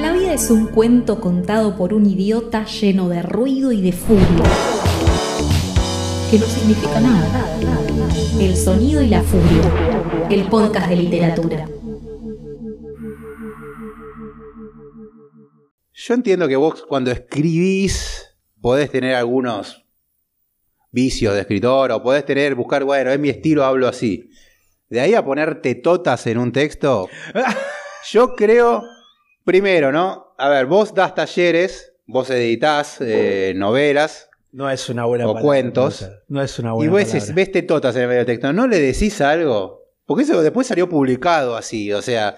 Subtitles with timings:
[0.00, 4.26] La vida es un cuento contado por un idiota lleno de ruido y de furia.
[6.28, 7.56] Que no significa nada.
[8.40, 10.26] El sonido y la furia.
[10.28, 11.68] El podcast de literatura.
[15.92, 19.86] Yo entiendo que vos cuando escribís podés tener algunos
[20.90, 24.30] vicios de escritor o podés tener, buscar, bueno, es mi estilo, hablo así.
[24.88, 27.08] De ahí a ponerte totas en un texto,
[28.10, 28.82] yo creo,
[29.44, 30.34] primero, ¿no?
[30.38, 35.42] A ver, vos das talleres, vos editás eh, novelas No es una buena O palabra.
[35.44, 36.08] cuentos.
[36.28, 37.20] No es una y buena vos palabra.
[37.20, 39.82] decís, ves tetotas en el medio del texto, ¿no le decís algo?
[40.04, 42.36] Porque eso después salió publicado así, o sea,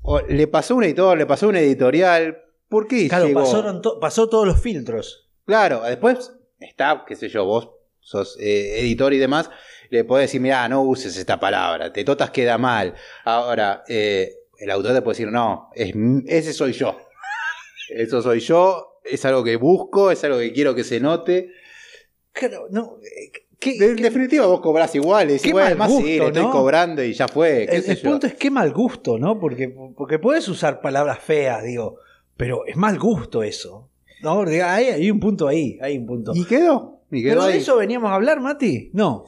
[0.00, 3.40] o le pasó un editor, le pasó un editorial, ¿por qué Claro, llegó?
[3.40, 5.30] pasaron to- pasó todos los filtros.
[5.46, 7.70] Claro, después está, qué sé yo, vos
[8.00, 9.48] sos eh, editor y demás,
[9.92, 12.94] le podés decir, mira, no uses esta palabra, tetotas queda mal.
[13.24, 15.92] Ahora, eh, el autor te puede decir, no, es,
[16.26, 16.96] ese soy yo.
[17.90, 21.50] Eso soy yo, es algo que busco, es algo que quiero que se note.
[22.32, 22.96] Claro, no.
[23.02, 26.42] eh, ¿qué- en qué- definitiva, vos cobrás igual, y decís, bueno, más sí, gusto, estoy
[26.42, 26.50] ¿no?
[26.52, 27.66] cobrando y ya fue.
[27.68, 28.10] qué el sé el yo.
[28.10, 29.38] punto es qué mal gusto, ¿no?
[29.38, 31.98] Porque, porque puedes usar palabras feas, digo,
[32.38, 33.90] pero es mal gusto eso.
[34.22, 36.32] No, hay, hay un punto ahí, hay un punto.
[36.34, 37.00] ¿Y quedó?
[37.10, 38.90] ¿Y quedó ¿Pero de eso veníamos a hablar, Mati?
[38.94, 39.26] No.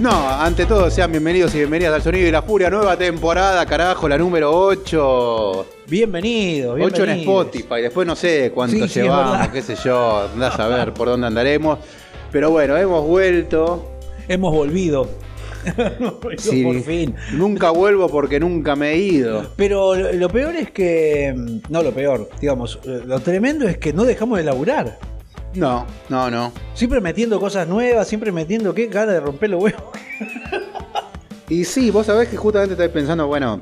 [0.00, 4.08] No, ante todo, sean bienvenidos y bienvenidas al Sonido y la Furia, nueva temporada, carajo,
[4.08, 5.66] la número 8.
[5.88, 7.46] Bienvenido, 8 en bienvenidos.
[7.46, 11.26] Spotify, después no sé cuánto Sí, llevamos, qué sé yo, andás a ver por dónde
[11.26, 11.78] andaremos.
[12.32, 13.86] Pero bueno, hemos vuelto.
[14.28, 15.08] Hemos volvido.
[16.38, 16.62] Sí.
[16.62, 17.16] Por fin.
[17.32, 19.50] Nunca vuelvo porque nunca me he ido.
[19.56, 21.34] Pero lo, lo peor es que.
[21.36, 22.78] mm, No, lo peor, digamos.
[22.84, 24.98] Lo tremendo es que no dejamos de laburar.
[25.54, 26.52] No, no, no.
[26.74, 28.74] Siempre metiendo cosas nuevas, siempre metiendo.
[28.74, 29.82] Qué gana de romper los huevos.
[31.48, 33.60] Y sí, vos sabés que justamente estáis pensando, bueno,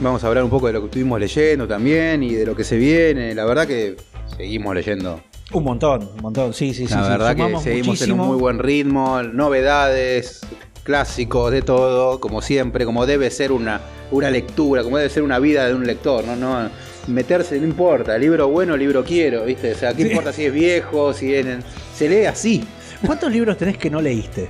[0.00, 2.64] vamos a hablar un poco de lo que estuvimos leyendo también y de lo que
[2.64, 3.32] se viene.
[3.32, 3.96] La verdad que
[4.36, 5.20] seguimos leyendo
[5.52, 6.52] Un montón, un montón.
[6.52, 6.94] Sí, sí, sí.
[6.94, 10.40] La sí, verdad que seguimos en un muy buen ritmo, novedades,
[10.82, 13.80] clásicos, de todo, como siempre, como debe ser una,
[14.10, 16.34] una lectura, como debe ser una vida de un lector, ¿no?
[16.34, 16.68] no
[17.08, 19.72] meterse, no importa, libro bueno, libro quiero, ¿viste?
[19.72, 20.08] O sea, ¿qué Sí.
[20.10, 21.46] importa si es viejo, si es...
[21.94, 22.64] Se lee así.
[23.04, 24.48] ¿Cuántos libros tenés que no leíste?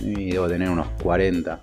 [0.00, 1.62] Y debo tener unos 40.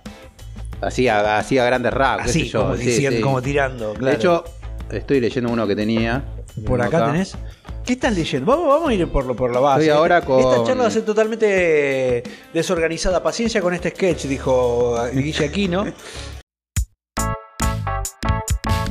[0.80, 2.62] Así a, así a grandes rasgos, qué Así, sé yo.
[2.62, 3.22] como, sí, diciendo, sí.
[3.22, 3.94] como tirando.
[3.94, 4.06] claro.
[4.06, 4.44] De hecho,
[4.90, 6.24] estoy leyendo uno que tenía.
[6.66, 7.36] por acá, tenés.
[7.84, 8.46] ¿Qué estás leyendo?
[8.46, 9.82] Vamos, vamos a ir por, lo- por la base.
[9.82, 12.22] Estoy ahora con- Esta charla va a ser totalmente
[12.54, 13.22] desorganizada.
[13.22, 15.84] Paciencia con este sketch, dijo Guille Aquino.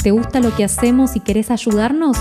[0.03, 2.17] ¿Te gusta lo que hacemos y querés ayudarnos?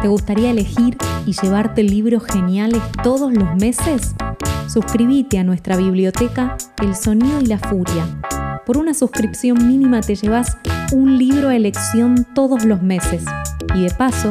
[0.00, 0.96] ¿Te gustaría elegir
[1.26, 4.14] y llevarte libros geniales todos los meses?
[4.68, 8.06] Suscríbete a nuestra biblioteca El Sonido y la Furia.
[8.64, 10.58] Por una suscripción mínima te llevas
[10.92, 13.24] un libro a elección todos los meses.
[13.74, 14.30] Y de paso,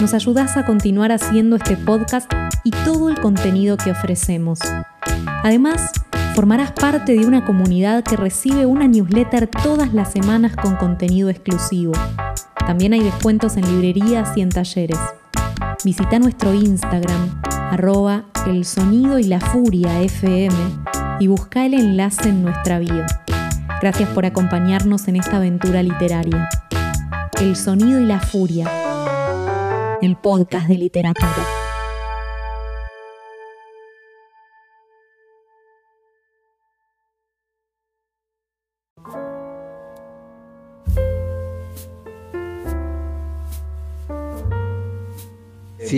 [0.00, 2.32] nos ayudás a continuar haciendo este podcast
[2.62, 4.60] y todo el contenido que ofrecemos.
[5.42, 5.90] Además,
[6.36, 11.94] formarás parte de una comunidad que recibe una newsletter todas las semanas con contenido exclusivo.
[12.68, 14.98] También hay descuentos en librerías y en talleres.
[15.86, 17.40] Visita nuestro Instagram,
[17.70, 20.54] arroba el sonido y la furia FM,
[21.18, 23.06] y busca el enlace en nuestra bio.
[23.80, 26.46] Gracias por acompañarnos en esta aventura literaria.
[27.40, 28.70] El sonido y la furia,
[30.02, 31.67] el podcast de literatura.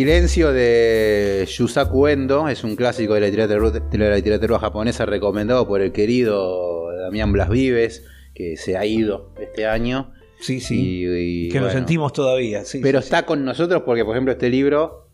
[0.01, 5.69] Silencio de Yusaku Endo es un clásico de la literatura, de la literatura japonesa recomendado
[5.69, 8.03] por el querido Damián Blas Vives,
[8.35, 10.15] que se ha ido este año.
[10.41, 11.03] Sí, sí.
[11.05, 12.65] Y- y, que lo sentimos todavía.
[12.65, 15.11] sí, Pero sí, está con nosotros porque, por ejemplo, este libro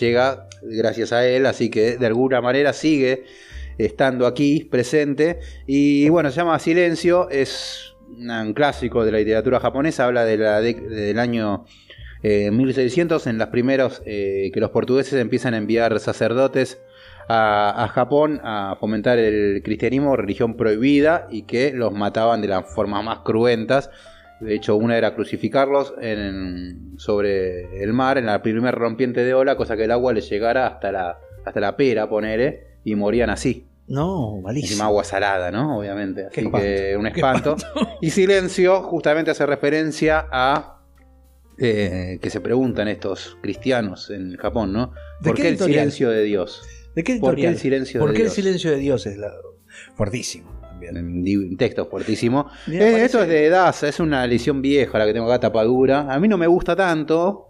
[0.00, 3.26] llega gracias a él, así que de alguna manera sigue
[3.78, 5.38] estando aquí presente.
[5.68, 10.60] Y bueno, se llama Silencio, es un clásico de la literatura japonesa, habla de la
[10.60, 11.64] del año
[12.28, 16.80] eh, 1600, en las primeros eh, que los portugueses empiezan a enviar sacerdotes
[17.28, 22.64] a, a Japón a fomentar el cristianismo, religión prohibida, y que los mataban de las
[22.74, 23.90] formas más cruentas.
[24.40, 29.56] De hecho, una era crucificarlos en- sobre el mar, en la primer rompiente de ola,
[29.56, 33.66] cosa que el agua les llegara hasta la, hasta la pera, ponele, y morían así.
[33.88, 34.84] No, Encima malísimo.
[34.84, 35.78] agua salada, ¿no?
[35.78, 36.26] Obviamente.
[36.26, 37.56] Así que un espanto.
[38.00, 40.75] Y silencio justamente hace referencia a
[41.58, 44.92] eh, que se preguntan estos cristianos en Japón, ¿no?
[45.20, 46.62] ¿De ¿Por qué qué el silencio de Dios?
[46.94, 48.36] ¿De qué ¿Por qué el silencio ¿Por de qué Dios?
[48.38, 49.32] el silencio de Dios es la...
[49.94, 52.48] fuertísimo en texto fuertísimo.
[52.68, 56.12] Eh, parece- Esto es de Daza, es una edición vieja la que tengo acá tapadura.
[56.12, 57.48] A mí no me gusta tanto.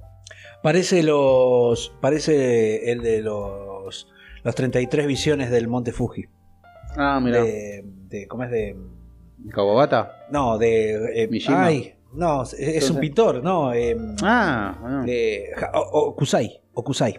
[0.63, 1.93] Parece los.
[2.01, 4.09] Parece el de los.
[4.45, 6.27] Los 33 visiones del Monte Fuji.
[6.97, 7.43] Ah, mira.
[7.43, 8.77] De, de- ¿Cómo es de.?
[9.51, 10.27] Kawabata.
[10.31, 11.25] No, de.
[11.25, 13.73] eh, ay, no, es, un pintor, ¿no?
[13.73, 15.05] eh, Ah, bueno.
[15.05, 16.61] de, ja- o- Okusai.
[16.75, 17.19] Okusai.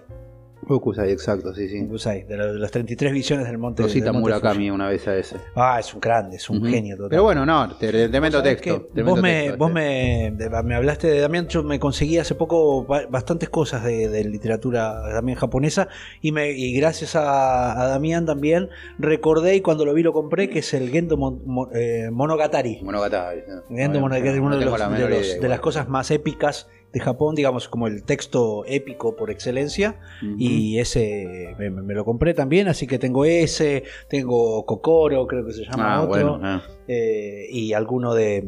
[0.69, 1.81] Okusai, exacto, sí, sí.
[1.85, 4.87] Okusai, de, los- de las 33 visiones del Monte Lo cita del Monte Murakami una
[4.89, 5.37] vez a ese.
[5.55, 7.09] Ah, es un grande, es un genio total.
[7.09, 8.89] Pero bueno, no, te, te meto ¿Sabés texto.
[8.93, 10.33] te Vos, meto me, texto, vos me,
[10.63, 15.01] me hablaste de Damián, yo me conseguí hace poco ba- bastantes cosas de, de literatura
[15.13, 15.87] también japonesa
[16.21, 20.49] y, me, y gracias a, a Damián también recordé y cuando lo vi lo compré
[20.49, 22.79] que es el Gendo Mon- Mon- eh, Monogatari.
[22.83, 23.41] Monogatari.
[23.47, 23.75] ¿no?
[23.75, 26.67] Gendo No, Monogatari, no uno de, los- de los- idea, de las cosas más épicas
[26.97, 29.99] de Japón, digamos como el texto épico por excelencia
[30.37, 35.53] y ese me, me lo compré también, así que tengo ese, tengo Kokoro, creo que
[35.53, 36.39] se llama Ah, otro bueno.
[36.43, 36.61] ah.
[36.87, 38.43] eh, y alguno de,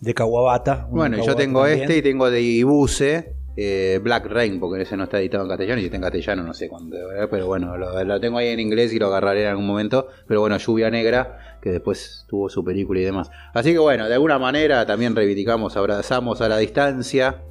[0.00, 0.86] de Kawabata.
[0.90, 1.82] Bueno, de yo tengo también.
[1.82, 5.80] este y tengo de Ibuse, eh, Black Rain, porque ese no está editado en castellano
[5.80, 7.28] y está en castellano no sé cuándo, ¿verdad?
[7.30, 10.08] pero bueno, lo, lo tengo ahí en inglés y lo agarraré en algún momento.
[10.26, 13.30] Pero bueno, Lluvia Negra, que después tuvo su película y demás.
[13.52, 17.42] Así que bueno, de alguna manera también reivindicamos, abrazamos a la distancia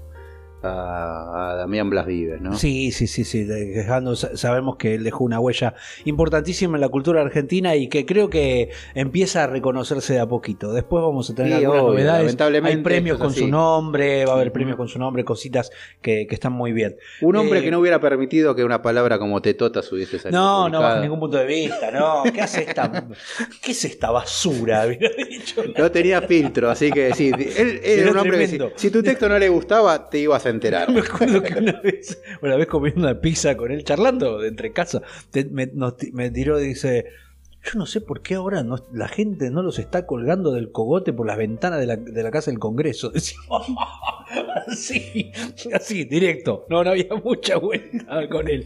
[0.64, 2.54] a, Damián Blas Vives, ¿no?
[2.58, 3.44] Sí, sí, sí, sí.
[3.44, 5.74] de- dejando- sa- sabemos que él dejó una huella
[6.06, 10.74] importantísima en la cultura argentina y que creo que empieza a reconocerse de a poquito.
[10.74, 12.22] Después vamos a tener Sí, algunas obvio, novedades.
[12.24, 15.72] lamentablemente Hay premios con su nombre, va a haber premios con su nombre, cositas
[16.02, 16.96] que, que están muy bien.
[17.22, 20.40] Un hombre Eh, que no hubiera permitido que una palabra como tetotas hubiese salido.
[20.42, 22.24] No, no, bajo ningún punto de vista, no.
[22.34, 22.92] ¿Qué hace esta,
[23.62, 24.86] qué es esta basura?
[25.30, 25.62] Dicho.
[25.78, 29.30] No tenía filtro, así que sí, él era Era un hombre que si, tu texto
[29.30, 30.90] no le gustaba, te ibas a enterar.
[30.94, 34.72] Me acuerdo que una vez, una vez comiendo una pizza con él, charlando de entre
[34.74, 35.02] casa,
[35.32, 37.06] te- me, nos me tiró y dice,
[37.64, 41.12] yo no sé por qué ahora no- la gente no los está colgando del cogote
[41.14, 43.10] por las ventanas de la, de la casa del Congreso.
[43.14, 43.38] Decía,
[44.68, 45.32] así,
[45.74, 46.66] así, directo.
[46.70, 48.66] No, no había mucha vuelta con él.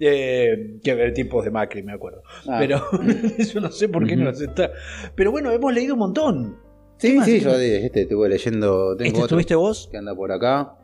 [0.00, 2.22] Eh, que ver tipos de Macri, me acuerdo.
[2.48, 2.56] Ah.
[2.58, 2.82] Pero
[3.54, 4.70] yo no sé por qué no los está.
[5.14, 6.56] Pero bueno, hemos leído un montón.
[6.98, 8.96] Sí, sí, yo este estuve leyendo.
[8.96, 9.88] Tengo ¿Este otro estuviste vos?
[9.90, 10.74] que anda por acá.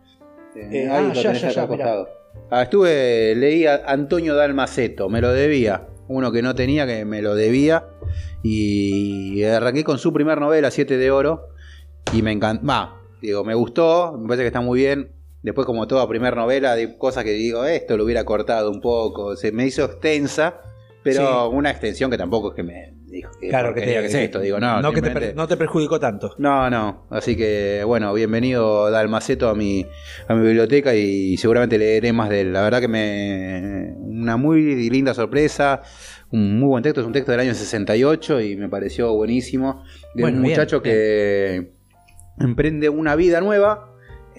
[0.60, 2.06] Eh, Eh, ahí ah, lo ya, tenés ya, acá.
[2.50, 5.86] Ah, estuve, leí a Antonio Dalmaceto, me lo debía.
[6.08, 7.86] Uno que no tenía, que me lo debía.
[8.42, 11.48] Y arranqué con su primer novela, Siete de Oro.
[12.12, 12.66] Y me encantó.
[12.66, 15.12] Va, digo, me gustó, me parece que está muy bien.
[15.42, 19.36] Después, como toda primer novela, de cosas que digo, esto lo hubiera cortado un poco.
[19.36, 20.60] Se me hizo extensa,
[21.02, 24.14] pero una extensión que tampoco es que me dijo que Claro que, te, que es
[24.14, 24.40] esto.
[24.40, 26.34] Digo, no, que te, no te perjudicó tanto.
[26.38, 27.06] no, no.
[27.10, 29.84] Así que, bueno, bienvenido Dalmaceto a mi,
[30.28, 32.52] a mi biblioteca y seguramente leeré más de él.
[32.52, 33.94] La verdad que me.
[33.98, 35.82] Una muy linda sorpresa.
[36.30, 37.00] Un muy buen texto.
[37.00, 39.84] Es un texto del año 68 y me pareció buenísimo.
[40.14, 41.72] De Bueno, un bien, muchacho que
[42.38, 43.89] emprende una vida nueva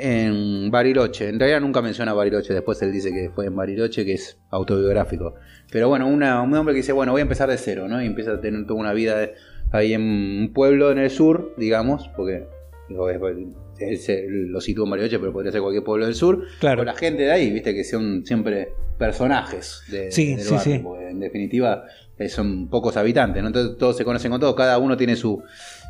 [0.02, 1.30] en Bariloche.
[1.30, 2.54] En realidad nunca menciona Bariloche.
[2.54, 5.36] Después él dice que fue en Bariloche, que es autobiográfico.
[5.72, 8.02] Pero bueno, una- un hombre que dice, bueno, voy a empezar de cero, ¿no?
[8.02, 9.34] Y empieza a tener toda una vida de-
[9.72, 12.46] ahí en un pueblo en el sur, digamos, porque
[12.90, 16.44] digo, es- lo sitúa en Bariloche, pero podría ser cualquier pueblo del sur.
[16.60, 16.78] Claro.
[16.78, 20.96] Con la gente de ahí, viste, que son siempre personajes de, Sí, del sí, barrio,
[21.00, 21.06] sí.
[21.10, 21.86] en definitiva
[22.20, 23.48] eh, son pocos habitantes, ¿no?
[23.48, 25.42] Entonces todos se conocen con todos, cada uno tiene su,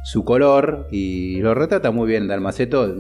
[0.06, 2.96] su color y lo retrata muy bien Dalmaceto.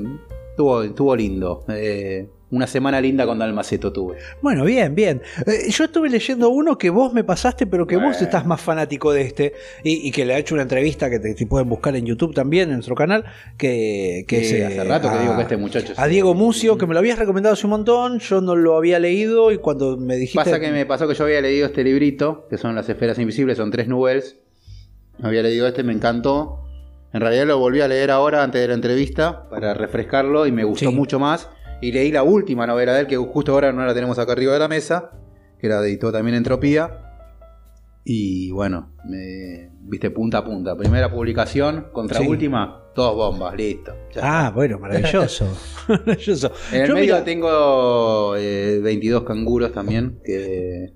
[0.62, 1.66] Estuvo, estuvo lindo.
[1.70, 4.18] Eh, una semana linda con Dalmaceto tuve.
[4.44, 5.24] Bueno, bien, bien.
[5.48, 9.12] Eh, yo estuve leyendo uno que vos me pasaste, pero que vos estás más fanático
[9.12, 9.54] de este
[9.84, 12.36] y, y que le ha hecho una entrevista que te, te pueden buscar en YouTube
[12.36, 13.26] también, en nuestro canal,
[13.58, 15.94] que, que Sí, es, hace rato que digo que este muchacho...
[15.98, 19.00] A Diego Mucio, que me lo habías recomendado hace un montón, yo no lo había
[19.00, 20.44] leído y cuando me dijiste...
[20.44, 23.58] Pasa que me pasó que yo había leído este librito, que son las esferas invisibles,
[23.58, 24.36] son tres novelas.
[25.24, 26.61] Había leído este, me encantó.
[27.14, 30.64] En realidad lo volví a leer ahora antes de la entrevista para refrescarlo y me
[30.64, 30.96] gustó Sí.
[30.96, 31.50] mucho más.
[31.82, 34.54] Y leí la última novela de él, que justo ahora no la tenemos acá arriba
[34.54, 35.12] de la mesa,
[35.60, 37.08] que la editó también Entropía.
[38.04, 40.76] Y bueno, me viste punta a punta.
[40.76, 42.28] Primera publicación, contra Sí.
[42.28, 43.94] última, dos bombas, listo.
[44.22, 45.46] Ah, bueno, maravilloso.
[45.88, 46.52] maravilloso.
[46.72, 50.94] en el Yo, medio mira, tengo eh, 22 canguros también, que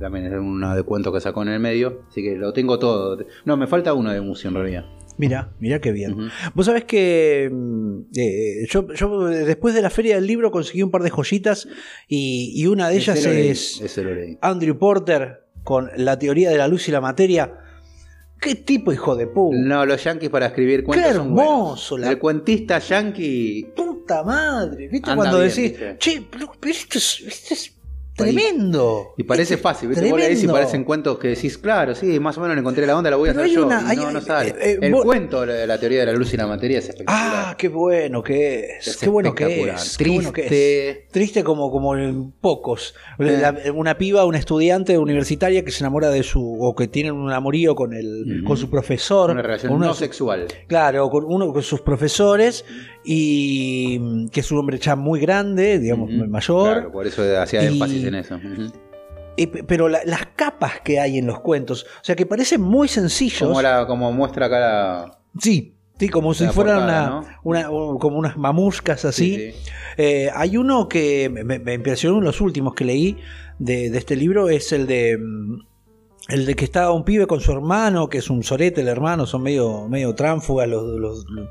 [0.00, 3.18] también es una de cuento que sacó en el medio, así que lo tengo todo.
[3.44, 4.84] No, me falta uno de museo en realidad.
[5.18, 6.30] Mira, mira qué bien.
[6.54, 10.82] Vos sabés que mm, eh, yo, yo eh, después de la feria del libro conseguí
[10.82, 11.68] un par de joyitas
[12.08, 14.38] y, y una de ellas es leí.
[14.40, 17.58] Andrew Porter con la teoría de la luz y la materia.
[18.40, 19.56] ¿Qué tipo hijo de puta?
[19.56, 24.88] No, los yankees para escribir cuentos Qué son hermoso, la- El cuentista yankee Puta madre,
[24.88, 25.08] ¿viste?
[25.10, 25.96] Anda Cuando bien, decís, ¿viste?
[25.98, 27.72] che, pero, pero esto es, esto es
[28.24, 29.14] tremendo.
[29.16, 30.08] Y parece Es fácil, ¿viste?
[30.10, 32.96] Vos leés y parecen cuentos que decís, claro, sí, más o menos le encontré la
[32.96, 33.66] onda, la voy a hacer yo.
[33.66, 34.50] una- y hay- no, no sale.
[34.50, 36.88] eh, eh, el vos- cuento, la, la teoría de la luz y la materia es
[36.88, 37.32] espectacular.
[37.50, 38.86] Ah, qué bueno que es.
[38.88, 39.96] Es Qué bueno que es.
[39.96, 40.48] qué bueno que es.
[40.48, 41.06] Triste.
[41.10, 42.94] Triste como, como en pocos.
[43.18, 43.38] Eh.
[43.40, 46.42] La- una piba, una estudiante universitaria que se enamora de su.
[46.60, 49.30] o que tiene un amorío con el, con su profesor.
[49.30, 50.46] Una relación con uno no sexual.
[50.66, 52.64] Claro, con uno con sus profesores.
[53.04, 56.72] Y que es un hombre ya muy grande, digamos, mayor.
[56.74, 58.38] Claro, por eso hacía énfasis en eso.
[59.36, 62.60] Eh, pe- pero la- las capas que hay en los cuentos, o sea, que parecen
[62.60, 63.48] muy sencillos.
[63.48, 65.18] Como, la- como muestra acá la.
[65.40, 69.36] Sí, sí, como si fueran portada, una, una- un- como unas mamuscas así.
[69.36, 69.70] Sí, sí.
[69.96, 73.16] Eh, hay uno que me, me impresionó, uno de los últimos que leí
[73.58, 75.60] de, de este libro es el de mm,
[76.32, 79.26] el de que estaba un pibe con su hermano, que es un sorete el hermano,
[79.26, 81.48] son medio, medio tránfugas los, los- los-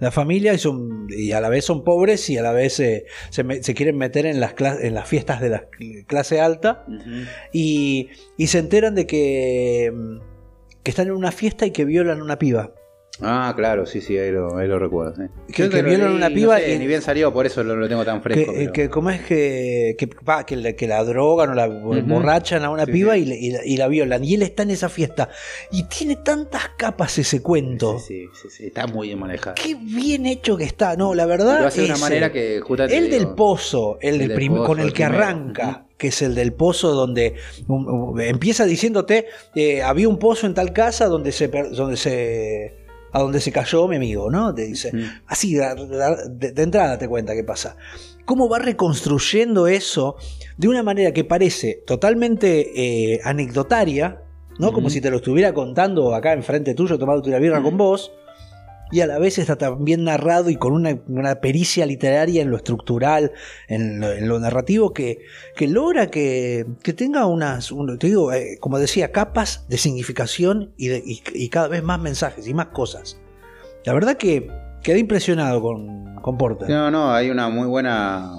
[0.00, 3.04] la familia y, son, y a la vez son pobres y a la vez eh,
[3.30, 5.66] se, me- se quieren meter en las, en las fiestas de la
[6.06, 6.84] clase alta
[7.52, 9.92] y, y se enteran de que,
[10.82, 12.72] que están en una fiesta y que violan a una piba.
[13.20, 15.14] Ah, claro, sí, sí, ahí lo, ahí lo recuerdo.
[15.14, 15.22] sí.
[15.52, 17.86] Que- que leí, una no piba sé, y- Ni bien salió, por eso lo, lo
[17.86, 18.52] tengo tan Que, fresco.
[18.52, 20.08] eh, pero- que cómo es que, que,
[20.46, 23.20] que, la, que la drogan o la borrachan a una Sí, piba sí.
[23.20, 24.24] Y, le- y la, y la violan.
[24.24, 25.28] Y él está en esa fiesta.
[25.70, 27.98] Y tiene tantas capas ese cuento.
[27.98, 29.54] Sí, sí, sí, sí, está muy bien manejado.
[29.62, 30.96] Qué bien hecho que está.
[30.96, 31.60] No, la verdad.
[31.60, 34.66] Lo hace de una manera que justamente El del pozo, el, El del prim- pozo,
[34.66, 35.22] con el el que primero.
[35.22, 37.34] arranca, que es el del pozo donde
[37.68, 42.74] um, um, empieza diciéndote, eh, había un pozo en tal casa donde se, donde se,
[43.12, 44.54] a donde se cayó mi amigo, ¿no?
[44.54, 45.04] Te dice, Mm.
[45.26, 47.76] así de, de- entrada te cuenta qué pasa.
[48.24, 50.16] Cómo va reconstruyendo eso
[50.56, 52.70] de una manera que parece totalmente
[53.14, 54.22] eh, anecdotaria,
[54.58, 54.72] ¿no?
[54.72, 58.12] Como si te lo estuviera contando acá enfrente tuyo, tomándote una birra con vos
[58.92, 62.56] y a la vez está también narrado y con una, una pericia literaria en lo
[62.58, 63.32] estructural,
[63.68, 65.18] en lo, narrativo, que,
[65.56, 70.72] que logra que, que tenga unas, un- te digo, eh, como decía, capas de significación
[70.76, 70.90] y-
[71.34, 73.18] y cada vez más mensajes y más cosas.
[73.84, 74.48] La verdad que
[74.82, 76.68] quedé impresionado con, con Porter.
[76.68, 78.30] No, no, hay una muy buena.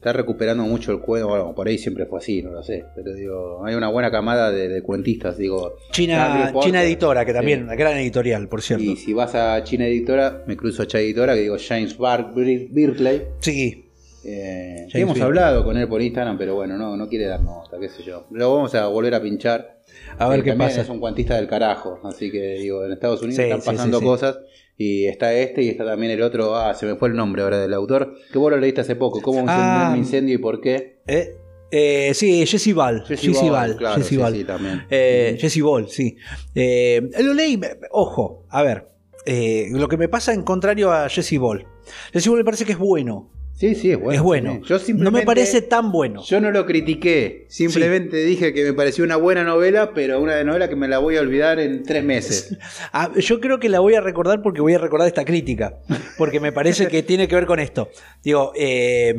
[0.00, 1.28] Está recuperando mucho el cuento.
[1.28, 2.86] Bueno, por ahí siempre fue así, no lo sé.
[2.96, 5.36] Pero digo, hay una buena camada de, de cuentistas.
[5.36, 7.36] Digo, China, China Editora, que sí.
[7.36, 8.82] también, una gran editorial, por cierto.
[8.82, 12.32] Y si vas a China Editora, me cruzo a China Editora, que digo James Bar
[12.34, 13.24] Birkley.
[13.40, 13.90] Sí,
[14.24, 15.22] Eh, James hemos Birkley.
[15.22, 18.26] hablado con él por Instagram, pero bueno, no, no quiere dar nota, qué sé yo.
[18.30, 19.80] Lo vamos a volver a pinchar.
[20.18, 20.80] a ver Eh, qué pasa.
[20.80, 23.98] Es un cuantista del carajo, así que digo, en Estados Unidos Sí, están sí, pasando
[23.98, 24.08] sí, sí.
[24.08, 24.38] cosas.
[24.82, 27.60] Y está este y está también el otro, ah, se me fue el nombre ahora
[27.60, 29.90] del autor, que vos lo leíste hace poco, ¿cómo Ah.
[29.92, 31.00] un incendio y por qué?
[31.06, 31.36] Eh,
[31.70, 33.04] eh, sí, Jesse Ball.
[33.06, 33.76] Jesse, Ball.
[33.76, 34.32] claro, Jesse Ball.
[34.34, 34.86] sí, también.
[34.88, 36.16] Eh, Jesse Ball, sí.
[36.54, 37.60] Eh, lo leí,
[37.90, 38.88] ojo, a ver,
[39.26, 41.66] eh, lo que me pasa en contrario a Jesse Ball.
[42.14, 43.30] Jesse Ball me parece que es bueno.
[43.60, 44.14] Sí, sí, es bueno.
[44.16, 44.60] es bueno.
[44.94, 46.22] no me parece tan bueno.
[46.24, 50.70] Yo no lo critiqué, simplemente dije que me pareció una buena novela, pero una novela
[50.70, 52.56] que me la voy a olvidar en tres meses.
[52.94, 55.78] Ah, yo creo que la voy a recordar porque voy a recordar esta crítica.
[56.16, 57.90] Porque me parece que tiene que ver con esto.
[58.24, 59.14] Digo, eh,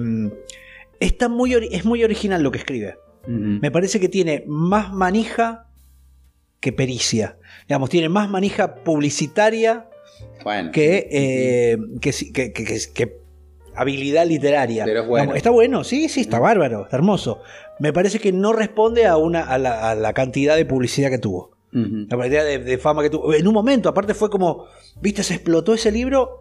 [1.00, 2.98] está muy, es muy original lo que escribe.
[3.28, 5.68] Me parece que tiene más manija
[6.60, 7.38] que pericia.
[7.68, 9.88] Digamos, tiene más manija publicitaria
[10.44, 13.21] Bueno, que, sí, eh, que- que- que- que
[13.82, 14.86] habilidad literaria.
[14.86, 15.36] Pero es bueno.
[15.36, 17.42] Está bueno, sí, sí, está bárbaro, está hermoso.
[17.80, 21.18] Me parece que no responde a, una, a, la, a la cantidad de publicidad que
[21.18, 21.52] tuvo.
[21.74, 23.34] La cantidad de, de fama que tuvo.
[23.34, 24.66] En un momento, aparte fue como,
[25.00, 26.41] viste, se explotó ese libro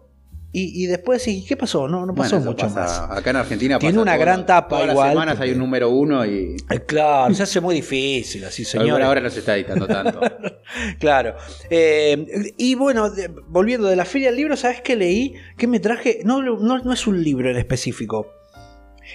[0.53, 1.87] y, y después, ¿y qué pasó?
[1.87, 3.17] No, no pasó Bueno, mucho pasa- más.
[3.19, 5.53] Acá en Argentina Tiene pasa una todo- gran tapa todas igual, Las semanas porque- hay
[5.53, 8.87] un número uno y Eh, Claro, se hace muy difícil, así, señor.
[8.87, 10.19] alguna hora no se está editando tanto.
[10.99, 11.35] Claro.
[11.69, 15.33] Eh, y bueno, de- volviendo de la feria del libro, ¿sabes qué leí?
[15.57, 16.19] ¿Qué me traje?
[16.25, 18.27] No, no, no es un libro en específico.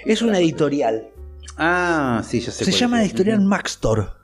[0.04, 1.08] Es una editorial.
[1.58, 2.64] ah, sí, ya sé.
[2.66, 3.10] Se llama es.
[3.10, 4.15] editorial Maxtor.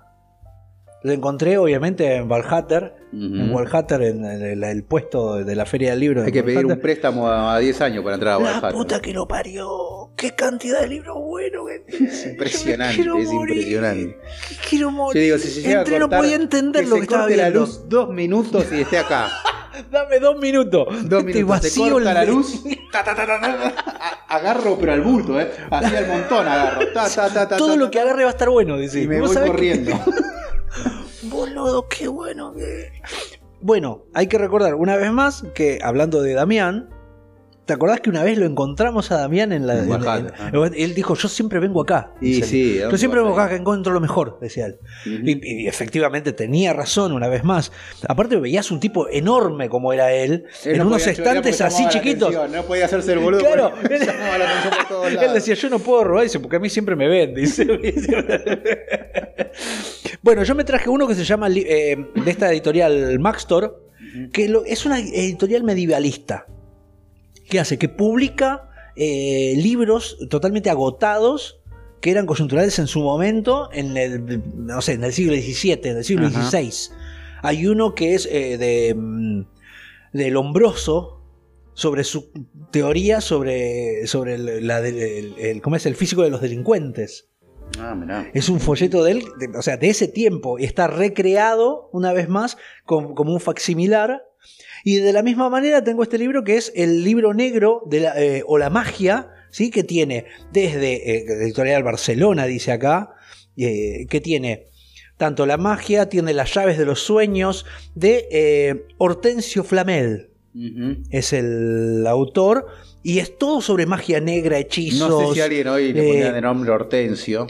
[1.05, 2.95] Lo encontré obviamente en Valhatter.
[3.13, 3.25] Ujú.
[3.25, 6.21] En Valhatter, en el, el- el puesto de la feria del libro.
[6.21, 6.83] de Hay que pedir un Valhatter.
[6.83, 8.71] préstamo a a 10 años para entrar a La Valhalla.
[8.73, 10.11] puta que lo parió.
[10.17, 12.05] Qué cantidad de libros buenos que.
[12.07, 13.57] Es impresionante, Yo es morir.
[13.57, 14.19] impresionante.
[14.69, 15.23] Quiero Yo morir.
[15.23, 17.43] digo, si se llega Entré, a no podía entender lo se que estaba corte la
[17.45, 17.61] viendo.
[17.61, 19.29] luz dos minutos y esté acá.
[19.91, 20.87] Dame dos minutos.
[21.09, 21.35] Dos minutos.
[21.35, 22.63] Se vacío corta el- la luz.
[22.93, 23.75] ta, ta, ta,
[24.29, 25.51] agarro, pero al bulto, ¿eh?
[25.71, 26.87] Así al montón agarro.
[27.59, 29.03] Todo lo que agarre va a estar bueno, dice.
[29.03, 29.93] Y me ¿Vos voy que- corriendo.
[31.23, 32.55] Boludo, qué bueno.
[33.61, 36.89] Bueno, hay que recordar una vez más que, hablando de Damián,
[37.65, 39.75] ¿Te acordás que una vez lo encontramos a Damián en la.
[39.75, 40.71] En en- Bajal, en- ah.
[40.77, 42.13] él dijo: Yo siempre vengo acá.
[42.21, 42.45] Y él.
[42.45, 44.79] sí, ¿a Yo siempre vengo acá que encuentro lo mejor, decía él.
[45.07, 47.71] Y, y efectivamente tenía razón una vez más.
[48.09, 51.87] Aparte, veías un tipo enorme como era él, Él en no unos podía estantes así
[51.89, 52.35] chiquitos.
[52.35, 53.41] atención, No podía hacerse el boludo.
[53.41, 55.35] Claro, por todos Él lados.
[55.35, 57.65] decía, yo no puedo robar, dice, porque a mí siempre me ven, dice.
[60.23, 63.85] bueno, yo me traje uno que se llama, eh, de esta editorial Maxtor,
[64.33, 66.47] que lo- es una editorial medievalista.
[67.53, 67.77] ¿Qué hace?
[67.79, 71.61] Que publica eh, libros totalmente agotados
[72.01, 75.97] que eran coyunturales en su momento, en el, no sé, en el siglo XVII, en
[75.99, 76.51] el siglo Ajá.
[76.51, 76.95] XVI.
[77.43, 79.43] Hay uno que es eh, de, mm,
[80.15, 81.21] de Lombroso,
[81.75, 82.31] sobre su
[82.71, 85.85] teoría sobre, sobre el, la el- el- ¿cómo es?
[85.85, 87.29] el físico de los delincuentes.
[87.79, 88.31] Ah, mirá.
[88.33, 92.15] Es un folleto de él, de- o sea, de ese tiempo, y está recreado una
[92.15, 92.57] vez más
[92.87, 94.23] com- como un facsimilar.
[94.85, 98.21] Y de la misma manera tengo este libro que es el libro negro de la,
[98.21, 99.71] eh, o la magia, ¿sí?
[99.71, 103.15] que tiene desde eh, Editorial Barcelona, dice acá,
[103.57, 104.69] eh, que tiene
[105.17, 110.32] tanto la magia, tiene las llaves de los sueños de eh, Hortensio Flamel
[111.11, 112.67] Es el autor
[113.03, 115.09] y es todo sobre magia negra, hechizos.
[115.09, 117.47] No sé si alguien hoy le ponía eh, de nombre Hortensio.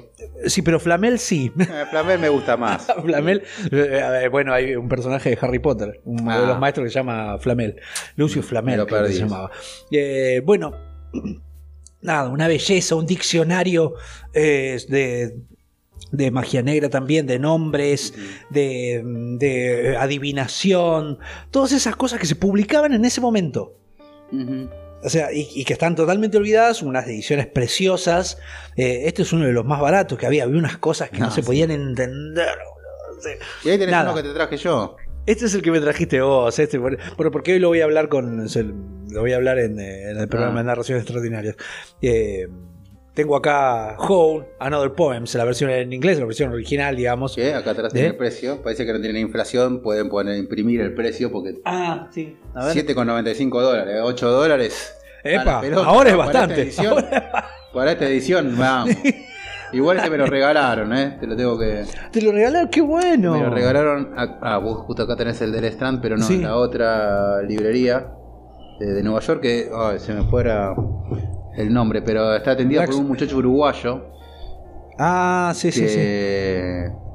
[0.47, 1.50] Sí, pero Flamel sí.
[1.59, 2.87] Eh, Flamel me gusta más.
[3.04, 6.40] Flamel, eh, bueno, hay un personaje de Harry Potter, uno Ah.
[6.40, 7.76] de los maestros que se llama Flamel,
[8.16, 9.50] Lucio Me Flamel, lo creo que se llamaba.
[10.44, 10.73] Bueno,
[12.00, 13.94] nada, una belleza, un diccionario
[14.32, 15.37] de,
[16.12, 18.14] de magia negra también, de nombres,
[18.50, 19.02] de,
[19.38, 21.19] de adivinación,
[21.50, 23.75] todas esas cosas que se publicaban en ese momento.
[25.04, 28.38] O sea, y, y que están totalmente olvidadas, unas ediciones preciosas.
[28.76, 30.45] Eh, este es uno de los más baratos que había.
[30.45, 31.47] Había unas cosas que no, No, se sí.
[31.47, 32.57] podían entender.
[33.64, 34.12] Y ahí tenés Nada.
[34.12, 34.97] uno que te traje yo.
[35.26, 36.57] Este es el que me trajiste vos.
[36.59, 36.81] Este,
[37.16, 38.47] pero porque hoy lo voy a hablar con.
[39.11, 40.62] Lo voy a hablar en, eh, en el programa Ah.
[40.62, 41.57] de narraciones extraordinarias.
[42.00, 42.49] Eh,
[43.14, 47.35] tengo acá Whole, Another Poems, la versión en inglés, la versión original, digamos.
[47.35, 47.95] Que acá atrás ¿Eh?
[47.95, 48.62] tiene el precio.
[48.62, 49.83] Parece que no tienen inflación.
[49.83, 52.37] Pueden poner, imprimir el precio porque Ah, sí.
[52.54, 52.75] A ver.
[52.87, 53.97] 7,95 dólares.
[54.02, 54.97] 8 dólares.
[55.25, 55.87] Epa, pelota.
[55.87, 56.62] ahora es Para bastante.
[56.62, 57.07] esta edición,
[57.73, 58.97] para esta edición, vamos.
[59.73, 61.16] Igual este me lo regalaron, ¿eh?
[61.21, 61.85] Te lo tengo que.
[62.11, 63.33] Te lo regalaron, qué bueno.
[63.35, 64.12] Me lo regalaron.
[64.16, 66.34] a- ah, vos justo acá tenés el del Strand, pero no, Sí.
[66.34, 68.08] en la otra librería
[68.80, 70.75] de, de Nueva York, que ay, se me fuera
[71.56, 74.06] el nombre, pero está atendida por un muchacho uruguayo.
[74.99, 75.99] Ah, sí, sí, sí.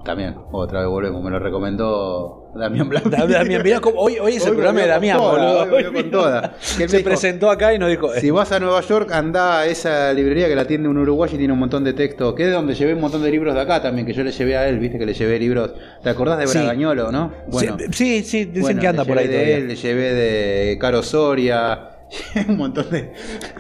[0.04, 3.10] también, otra vez volvemos, me lo recomendó Damián Blanco.
[3.10, 5.76] Da- Damián, mirá cómo- hoy, hoy es el programa de Damián, toda, boludo.
[5.76, 6.56] hoy con toda.
[6.60, 8.12] Se dijo, presentó acá y nos dijo.
[8.16, 11.38] Si vas a Nueva York, anda a esa librería que la atiende un uruguayo y
[11.38, 12.34] tiene un montón de textos.
[12.34, 14.32] Que es de donde llevé un montón de libros de acá también, que yo le
[14.32, 15.74] llevé a él, viste que le llevé libros.
[16.02, 16.58] ¿Te acordás de Sí.
[16.58, 17.32] Bragañolo, no?
[17.48, 19.58] Bueno, sí, sí, dicen bueno, que anda le por ahí llevé de todavía.
[19.58, 21.90] él, le llevé de Caro Soria,
[22.48, 23.12] un montón de.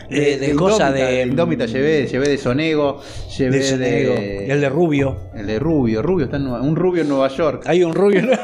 [0.09, 3.01] De- de cosas de- Indómita llevé, llevé de Sonego,
[3.37, 4.45] llevé De.
[4.51, 5.17] El de Rubio.
[5.35, 7.63] el de Rubio, Rubio está en Nueva- un Rubio en Nueva York.
[7.65, 8.19] Hay un Rubio.
[8.19, 8.29] en-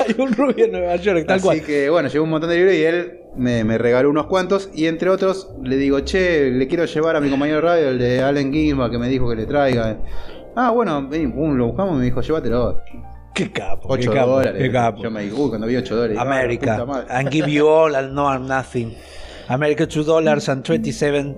[0.00, 1.62] Hay un Rubio en Nueva York, tal Así cual.
[1.62, 4.70] que bueno, llevé un montón de libros y él me, me regaló unos cuantos.
[4.74, 7.98] Y entre otros, le digo, che, le quiero llevar a mi compañero de radio, el
[7.98, 9.98] de Allen Ginsberg, que me dijo que le traiga.
[10.56, 12.80] Ah, bueno, pum, lo buscamos y me dijo, llévatelo.
[13.38, 13.88] Qué capo.
[13.88, 14.62] 8 qué capo, dólares.
[14.62, 15.02] Qué capo.
[15.02, 16.16] Yo me dije, uy, cuando vi 8 dólares.
[16.18, 16.72] ah, America.
[16.72, 17.06] puta madre.
[17.10, 18.94] And give you all and no I'm nothing.
[19.48, 21.36] America 2 dollars and 27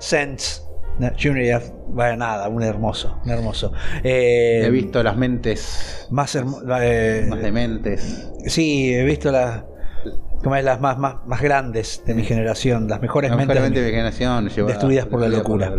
[0.00, 0.62] cents.
[0.98, 3.72] No, Junior, bueno, nada, un hermoso, un hermoso.
[4.02, 6.64] Eh, He visto las mentes más hermoso.
[6.66, 6.80] más
[7.40, 8.28] dementes.
[8.46, 9.62] sí, he visto las,
[10.42, 13.56] como es, las más, más, más grandes de mi generación, las mejores Las mentes.
[13.56, 15.72] mejores de mentes mi- de mi generación llevadas- destruidas por la locura.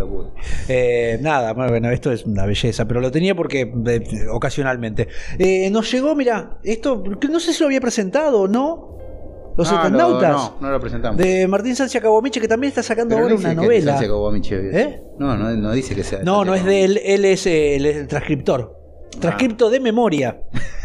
[0.68, 5.08] Eh, nada, bueno, esto es una belleza, pero lo tenía porque eh, ocasionalmente.
[5.38, 8.98] Eh, nos llegó, mira, esto, no sé si lo había presentado o no.
[9.58, 10.32] Los Ah, lo- Eternautas.
[10.32, 11.18] no, no lo presentamos.
[11.18, 13.96] De Martín Sánchez Cabomiche, que también está sacando Pero ahora no una novela.
[13.96, 14.10] Es-
[14.74, 15.02] ¿Eh?
[15.20, 16.20] No, no, no dice que sea.
[16.24, 18.78] No, no es de él, él es, él es el transcriptor.
[19.20, 20.42] Transcripto de memoria.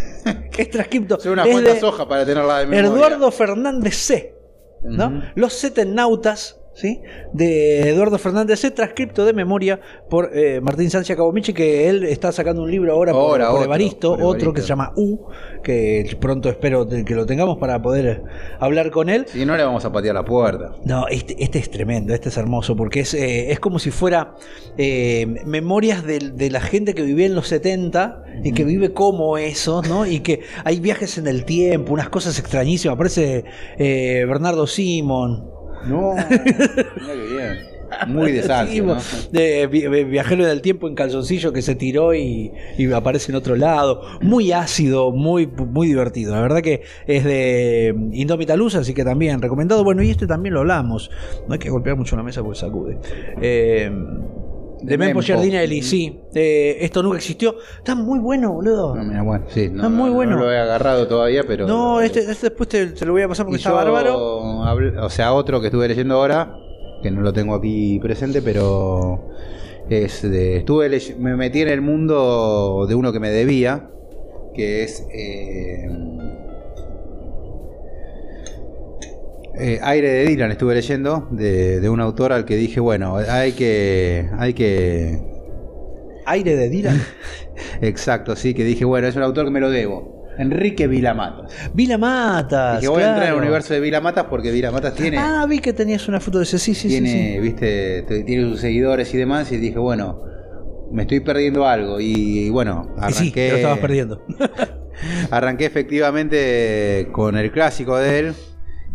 [0.59, 1.19] es transcripto.
[1.19, 2.91] Es cuantas de hojas para tenerla de memoria.
[2.91, 4.35] Eduardo Fernández C.
[4.83, 5.07] ¿no?
[5.07, 5.23] Ujú.
[5.35, 7.01] Los Setennautas, ¿sí?
[7.33, 12.33] De Eduardo Fernández C, transcripto de memoria por eh, Martín Sánchez Cabomichi, que él está
[12.33, 15.27] sacando un libro ahora por, Ahora, por otro, Evaristo, por otro que se llama U,
[15.63, 18.23] que pronto espero que lo tengamos para poder
[18.59, 19.27] hablar con él.
[19.29, 20.73] Si no, le vamos a patear la puerta.
[20.85, 24.37] No, este, este es tremendo, este es hermoso, porque es, eh, es como si fuera
[24.77, 29.39] eh, memorias de, de la gente que vivía en los 70 y que vive como
[29.39, 30.07] eso, ¿no?
[30.07, 32.95] Y que hay viajes en el tiempo, unas cosas extrañísimas.
[32.95, 33.45] Aparece
[33.79, 35.54] eh, Bernardo Simon.
[35.87, 37.75] No, mira bien.
[38.09, 38.81] Muy desastre.
[40.05, 44.03] viajero del tiempo en calzoncillo que se tiró y, y aparece en otro lado.
[44.21, 46.35] Muy ácido, muy, muy divertido.
[46.35, 49.85] La verdad que es de Indómita Luz, así que también recomendado.
[49.85, 51.11] Bueno, y este también lo hablamos.
[51.47, 52.99] No hay que golpear mucho la mesa porque sacude.
[53.41, 53.91] Eh,
[54.87, 55.21] de Mempo.
[55.23, 56.21] Giardinelli, sí.
[56.35, 57.57] Eh, esto nunca existió.
[57.79, 58.95] Está muy bueno, boludo.
[58.95, 60.37] No, mira, bueno, sí, no, Está muy no- bueno.
[60.37, 61.67] No lo he agarrado todavía, pero.
[61.67, 64.63] No, este, este después te, te lo voy a pasar porque Y está yo bárbaro.
[64.65, 66.57] hablé- o sea, otro que estuve leyendo ahora,
[67.03, 69.29] que no lo tengo aquí presente, pero
[69.91, 73.91] es de, estuve me metí en el mundo de uno que me debía,
[74.55, 75.89] que es eh,
[79.59, 83.53] eh, Aire de Dylan, estuve leyendo, de, de un autor al que dije, bueno, hay
[83.53, 85.21] que, hay que,
[86.27, 87.01] Aire de Dylan.
[87.81, 90.15] exacto, sí, que dije, bueno, es un autor que me lo debo.
[90.37, 91.53] Enrique Vilamatas.
[91.75, 92.81] Vila Matas.
[92.81, 93.37] Dije, voy a entrar claro.
[93.37, 95.17] al universo de Vilamatas porque Vilamatas tiene...
[95.17, 96.59] Ah, vi que tenías una foto de ese.
[96.59, 97.39] Sí, sí, sí, tiene, sí.
[97.41, 100.21] viste, te- tiene sus seguidores y demás, y dije, bueno,
[100.91, 102.01] me estoy perdiendo algo.
[102.01, 104.25] Y, bueno, Y sí, arranqué, te lo estabas perdiendo.
[105.31, 108.35] arranqué efectivamente con el clásico de él,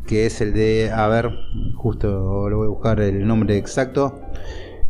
[0.07, 1.29] que es el de, a ver,
[1.75, 4.21] justo lo voy a buscar el nombre exacto,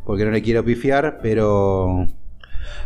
[0.05, 2.07] porque no le quiero pifiar, pero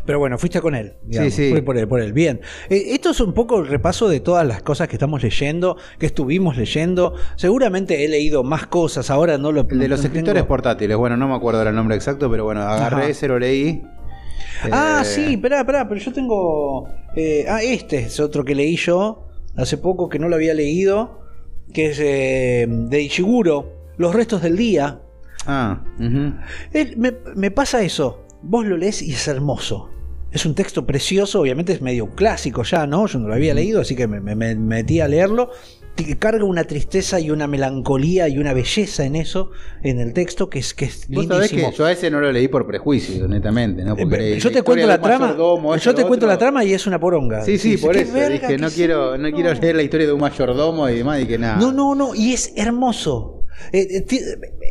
[0.05, 0.93] Pero bueno, fuiste con él.
[1.03, 1.33] digamos.
[1.33, 1.51] Sí, sí.
[1.51, 2.11] Fui por él, por él.
[2.13, 2.41] Bien.
[2.69, 6.05] Eh, esto es un poco el repaso de todas las cosas que estamos leyendo, que
[6.07, 7.13] estuvimos leyendo.
[7.35, 10.97] Seguramente he leído más cosas, ahora no lo el de los no escritores tengo- portátiles,
[10.97, 13.07] bueno, no me acuerdo el nombre exacto, pero bueno, agarré Ajá.
[13.09, 13.83] ese, lo leí.
[14.71, 16.87] Ah, Eh, sí, esperá, esperá, pero yo tengo.
[17.15, 21.21] eh, ah, este es otro que leí yo hace poco que no lo había leído,
[21.73, 24.99] que es eh, de Ishiguro, Los restos del día.
[25.45, 25.83] Ah.
[26.71, 28.25] Él- me, me pasa eso.
[28.41, 29.89] Vos lo lees y es hermoso.
[30.31, 33.05] Es un texto precioso, obviamente es medio clásico ya, ¿no?
[33.05, 35.51] Yo no lo había leído, así que me, me- me metí a leerlo.
[35.95, 39.51] Que carga una tristeza y una melancolía y una belleza en eso,
[39.83, 41.69] en el texto, que es, que es Vos sabés lindísimo.
[41.71, 43.93] que yo a ese no lo leí por prejuicio, netamente, ¿no?
[43.93, 45.37] Eh, Porque pero yo te cuento la trama.
[45.79, 47.43] Yo te cuento la trama y es una poronga.
[47.45, 48.13] Sí, sí, por "¿Qué eso.
[48.13, 48.75] verga Dije, no sí?".
[48.77, 51.57] quiero, no quiero leer la historia de un mayordomo y demás, y que nada.
[51.57, 53.45] No, no, no, y es hermoso.
[53.71, 54.21] Eh, eh,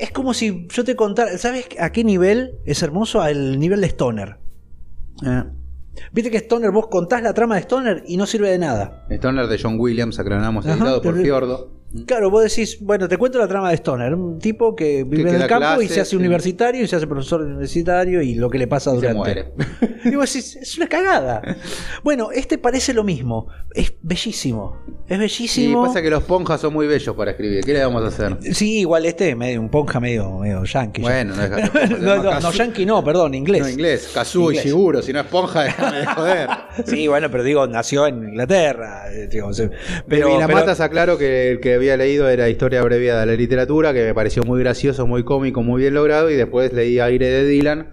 [0.01, 3.21] es como si yo te contara, ¿sabes a qué nivel es hermoso?
[3.23, 4.39] Al nivel de Stoner.
[5.25, 5.45] Eh,
[6.13, 9.07] Viste que Stoner, vos contás la trama de Stoner y no sirve de nada.
[9.11, 11.82] Stoner de John Williams, aclaramos, editado por Fiordo.
[12.07, 15.43] Claro, vos decís, bueno, te cuento la trama de Stoner, un tipo que vive en
[15.43, 18.67] el campo y se hace universitario y se hace profesor universitario y lo que le
[18.67, 19.19] pasa Y se durante.
[19.19, 19.53] muere.
[20.05, 21.43] Y vos decís, es una cagada.
[22.03, 23.47] Bueno, este parece lo mismo.
[23.75, 24.79] Es bellísimo.
[25.09, 25.85] Es Y bellísimo.
[25.85, 27.63] pasa que los ponjas son muy bellos para escribir.
[27.65, 28.39] ¿Qué le vamos a hacer?
[28.55, 31.03] Sí, igual este es medio, un ponja medio, medio yankee.
[31.03, 31.51] Bueno, no es
[32.01, 33.63] no, no, no, yankee no, perdón, inglés.
[33.63, 34.11] No, inglés.
[34.15, 34.57] Kazuo y.
[34.57, 36.49] Shiguro, si no es ponja, déjame de joder.
[36.87, 39.05] Sí, bueno, pero digo, nació en Inglaterra.
[39.13, 39.29] eh,
[40.09, 43.27] pero, y la pero- matas aclaro que el que había leído era Historia abreviada de
[43.27, 47.01] la literatura, que me pareció muy gracioso, muy cómico, muy bien logrado, y después leí
[47.01, 47.89] Aire de Dylan,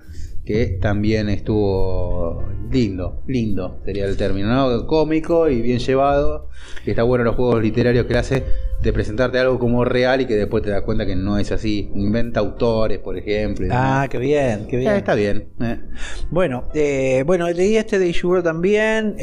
[0.45, 4.85] que también estuvo lindo, lindo sería el término, ¿no?
[4.85, 6.49] Cómico y bien llevado,
[6.85, 8.43] y está bueno los juegos literarios que hace
[8.83, 11.89] de presentarte algo como real y que después te das cuenta que no es así,
[11.95, 13.65] inventa autores, por ejemplo.
[13.65, 14.09] y Ah, demás.
[14.09, 14.93] qué bien, qué bien.
[14.93, 15.49] Eh, está bien.
[15.61, 15.79] eh.
[16.29, 19.15] Bueno, eh, bueno, leí este de Ishiguro también.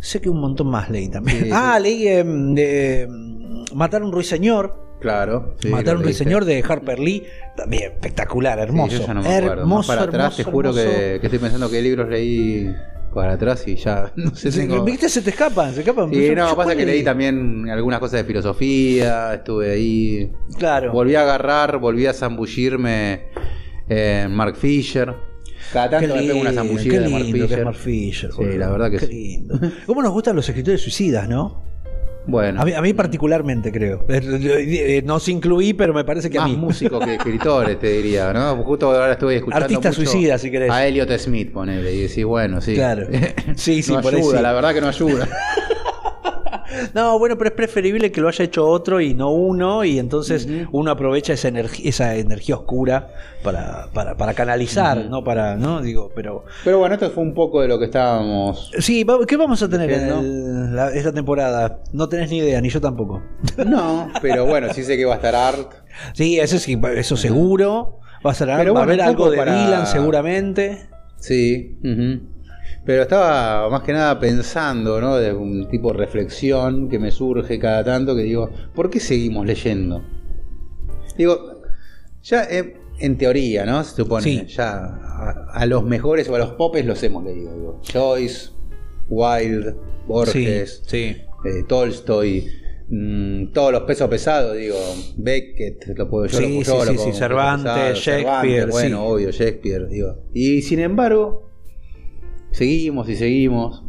[0.00, 1.44] Eh, sé que un montón más leí también.
[1.44, 4.88] Sí, ah, leí eh, de, mm, Matar a un ruiseñor.
[5.00, 5.54] Claro.
[5.60, 7.24] sí, Matar a un ruiseñor de Harper Lee.
[7.56, 8.96] También espectacular, hermoso.
[8.98, 10.88] Sí, yo no hermoso, para atrás, hermoso, te juro hermoso.
[10.98, 12.74] que, que estoy pensando qué libros leí
[13.14, 14.52] para atrás y ya no sé.
[14.52, 15.08] Sí, tengo- ¿Viste?
[15.08, 16.10] Se te escapan, se escapan.
[16.10, 20.32] Sí, Yo- no, yo pasa que leí también algunas cosas de filosofía, estuve ahí.
[20.58, 20.92] Claro.
[20.92, 23.22] Volví a agarrar, volví a zambullirme
[23.88, 25.14] en Mark Fisher.
[25.72, 27.64] Cada tanto me pego una zambullida qué de Mark lindo que es Fisher.
[27.64, 29.12] Mark Fisher, Sí, la verdad que Qué sí.
[29.12, 29.60] lindo.
[29.86, 31.68] ¿Cómo nos gustan los escritores suicidas, no?
[32.26, 34.04] Bueno, A mí, a mí particularmente creo.
[34.08, 36.56] Eh, No se incluí, pero me parece que a más mí.
[36.56, 38.56] músicos que escritores, te diría, ¿no?
[38.62, 40.70] Justo ahora estuve escuchando Artista mucho suicida, si querés.
[40.70, 42.74] a Elliot Smith, ponele, y decís, bueno, sí.
[42.74, 43.06] Claro.
[43.56, 44.42] Sí, sí, no por ayuda, sí.
[44.42, 45.28] la verdad que no ayuda.
[46.94, 50.48] No, bueno, pero es preferible que lo haya hecho otro y no uno, y entonces
[50.72, 53.08] uno aprovecha esa energía, esa energía oscura
[53.42, 57.60] para, para, para canalizar, no para, no digo, pero Pero bueno, esto fue un poco
[57.62, 58.70] de lo que estábamos.
[58.78, 61.80] sí, ¿qué vamos a tener en el- la- esta temporada?
[61.92, 63.22] No tenés ni idea, ni yo tampoco.
[63.66, 65.72] No, pero bueno, sí sé que va a estar Art.
[66.14, 67.98] Sí, eso sí, eso seguro.
[68.24, 70.88] Va a, ser, Pero va a haber algo de para- Dylan seguramente.
[71.16, 71.78] Sí.
[71.82, 72.20] ujú.
[72.84, 75.16] Pero estaba más que nada pensando, ¿no?
[75.16, 79.46] De un tipo de reflexión que me surge cada tanto que digo, ¿por qué seguimos
[79.46, 80.02] leyendo?
[81.16, 81.62] Digo,
[82.22, 83.84] ya eh, en teoría, ¿no?
[83.84, 84.46] Se supone, Sí.
[84.46, 87.52] ya a, a los mejores o a los popes los hemos leído.
[87.54, 87.80] Digo.
[87.92, 88.50] Joyce,
[89.08, 89.74] Wilde,
[90.06, 91.16] Borges, sí.
[91.44, 92.46] eh, Tolstoy,
[92.88, 94.76] mm, todos los pesos pesados, digo,
[95.18, 99.30] Beckett, lo puedo yo, Sí, lo, yo sí, lo sí, Cervantes, pesado, Shakespeare, bueno, obvio,
[99.30, 100.24] Shakespeare, digo.
[100.32, 101.49] Y sin embargo,
[102.52, 103.82] seguimos y seguimos.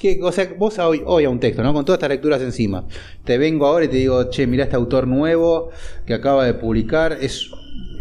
[0.00, 1.72] Que, o sea, vos hoy, hoy a un texto, ¿no?
[1.72, 2.86] Con todas estas lecturas encima.
[3.24, 5.70] Te vengo ahora y te digo, che, mirá este autor nuevo
[6.06, 7.50] que acaba de publicar, es,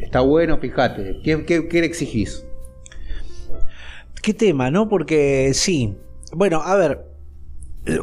[0.02, 1.22] está bueno, fíjate.
[1.24, 2.46] ¿Qué, qué, qué le exigís?
[4.22, 4.90] ¿Qué tema, no?
[4.90, 5.96] Porque sí.
[6.34, 7.06] Bueno, a ver,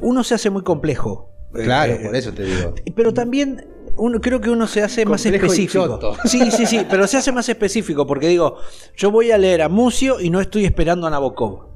[0.02, 1.30] uno se hace muy complejo.
[1.52, 2.74] Claro, Eh, por eso te digo.
[2.94, 3.66] Pero también
[4.00, 6.16] uno, creo que uno se hace más específico.
[6.24, 8.56] Sí, sí, sí, pero se hace más específico porque digo,
[8.96, 11.68] yo voy a leer a Mucio y no estoy esperando a Nabokov.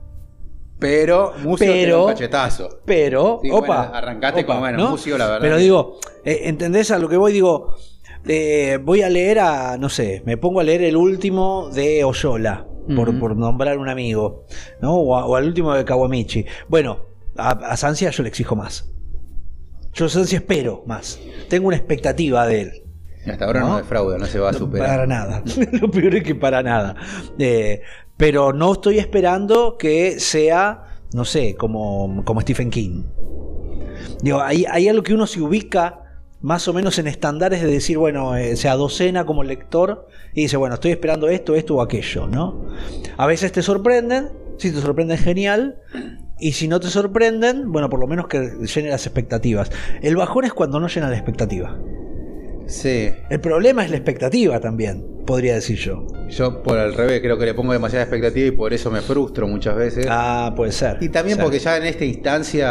[0.78, 2.68] Pero, Mucio Pero- un cachetazo.
[2.84, 4.90] Pero, Sí, opa, bueno, arrancaste opa, con, bueno, ¿no?
[4.90, 7.32] Mucio, la verdad Pero digo, eh, ¿entendés a lo que voy?
[7.32, 7.74] Digo,
[8.26, 12.66] eh, voy a leer a, no sé, me pongo a leer el último de Oyola,
[12.96, 14.44] por, por nombrar un amigo,
[14.82, 14.94] ¿no?
[14.94, 16.44] O, a- o al último de Kawamichi.
[16.68, 17.06] Bueno,
[17.36, 18.90] a, a Sancia yo le exijo más.
[19.94, 21.20] Yo Sancia espero más.
[21.48, 22.82] Tengo una expectativa de él.
[23.26, 23.76] Hasta ahora no, ¿No?
[23.78, 24.88] defrauda, no se va a superar.
[24.88, 25.42] Para nada.
[25.72, 26.96] Lo peor es que para nada.
[27.38, 27.80] Eh,
[28.16, 33.04] pero no estoy esperando que sea, no sé, como, como Stephen King.
[34.20, 36.00] Digo, hay, hay algo que uno se ubica
[36.40, 40.58] más o menos en estándares de decir, bueno, eh, sea docena como lector y dice,
[40.58, 42.66] bueno, estoy esperando esto, esto o aquello, ¿no?
[43.16, 45.80] A veces te sorprenden, si te sorprenden genial,
[46.38, 49.70] y si no te sorprenden, bueno, por lo menos que llene las expectativas.
[50.02, 51.78] El bajón es cuando no llena la expectativa.
[52.66, 53.10] Sí.
[53.28, 56.06] El problema es la expectativa también, podría decir yo.
[56.28, 59.46] Yo por el revés creo que le pongo demasiada expectativa y por eso me frustro
[59.46, 60.06] muchas veces.
[60.08, 60.98] Ah, puede ser.
[61.00, 61.72] y también porque ser.
[61.72, 62.66] ya en esta instancia,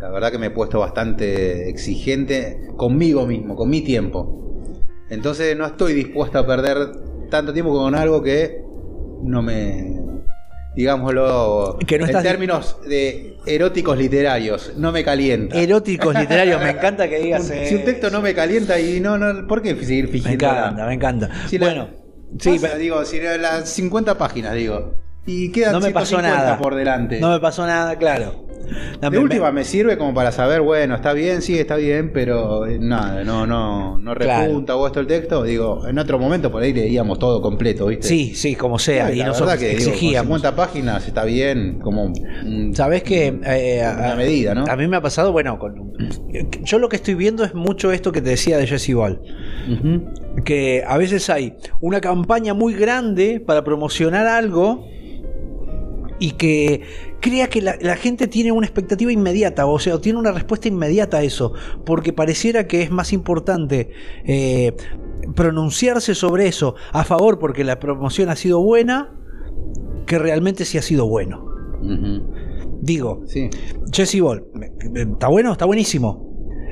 [0.00, 4.64] la verdad que me he puesto bastante exigente conmigo mismo, con mi tiempo.
[5.08, 6.78] Entonces no estoy dispuesto a perder
[7.30, 8.62] tanto tiempo con algo que
[9.22, 9.95] no me...
[10.76, 15.56] Digámoslo, Que no en términos de eróticos literarios, no me calienta.
[15.58, 17.50] Eróticos literarios, me encanta que digas.
[17.50, 20.46] Un- si un texto no me calienta y no, no, ¿por qué seguir Me fingiendo?
[20.46, 21.30] encanta, me encanta.
[21.48, 21.88] Si la- bueno,
[22.38, 24.94] sí, pasa, pero- digo, si las 50 páginas, digo.
[25.24, 26.58] Y quedan no me pasó 150 nada.
[26.58, 27.20] por delante.
[27.20, 28.46] No me pasó nada, claro.
[29.10, 32.78] De última me sirve como para saber, bueno, está bien, sí, está bien, pero eh,
[32.80, 34.46] nada, no, no, no Claro.
[34.46, 35.42] repunta o esto el texto.
[35.42, 38.08] Digo, en otro momento por ahí leíamos todo completo, ¿viste?
[38.08, 39.12] Sí, sí, como sea.
[39.12, 40.26] y nosotros que digo, con exigíamos.
[40.40, 42.12] 50 páginas está bien, como
[42.74, 44.64] ¿Sabés que eh, a, Una medida, ¿no?
[44.66, 45.92] A mí me ha pasado, bueno, con,
[46.62, 49.20] yo lo que estoy viendo es mucho esto que te decía de Jesse Ball.
[49.68, 50.42] Ujú.
[50.44, 54.86] que a veces hay una campaña muy grande para promocionar algo
[56.18, 56.82] y que
[57.20, 61.18] crea que la, la gente tiene una expectativa inmediata, o sea, tiene una respuesta inmediata
[61.18, 61.52] a eso,
[61.84, 63.90] porque pareciera que es más importante
[64.24, 64.74] eh,
[65.34, 69.12] pronunciarse sobre eso a favor porque la promoción ha sido buena
[70.06, 71.44] que realmente si ha sido bueno.
[72.80, 73.50] Digo, Sí.
[73.92, 74.44] Jesse Ball,
[74.94, 75.52] ¿está bueno?
[75.52, 76.25] Está buenísimo.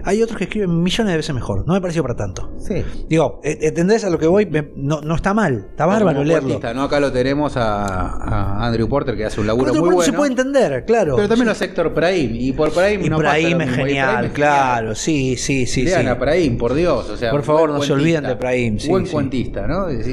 [0.07, 2.53] Hay otros que escriben millones de veces mejor, no me pareció para tanto.
[2.59, 2.85] Sí.
[3.09, 4.47] Digo, ¿e- ¿entendés a lo que voy?
[4.47, 6.61] Me- no, no está mal, está bárbaro Como leerlo.
[6.75, 6.83] ¿no?
[6.83, 10.03] Acá lo tenemos a, a Andrew Porter que hace un laburo Pero muy bueno.
[10.11, 11.17] se puede entender, claro.
[11.17, 12.31] Pero también lo hace Héctor Praim.
[12.35, 13.75] Y por Praim y no pasa lo es mismo.
[13.75, 15.83] Genial, es claro, sí, sí, sí.
[15.85, 16.09] Lean sí.
[16.09, 17.09] a Praim, por Dios.
[17.11, 19.13] O sea, Por favor, no se olviden de Praim, sí, buen sí.
[19.13, 19.89] cuentista, ¿no?
[19.89, 20.05] Es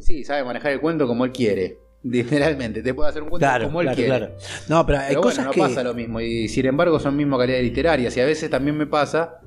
[0.00, 1.81] sí, sabe manejar el cuento como él quiere.
[2.04, 4.08] Literalmente, te puede hacer un cuento Claro, como él claro, quiere.
[4.10, 4.34] claro.
[4.68, 5.60] No, pero hay Pero cosas bueno, no que.
[5.60, 6.20] pasa lo mismo.
[6.20, 8.16] Y sin embargo, son mismo calidad literarias.
[8.16, 9.38] Y a veces también me pasa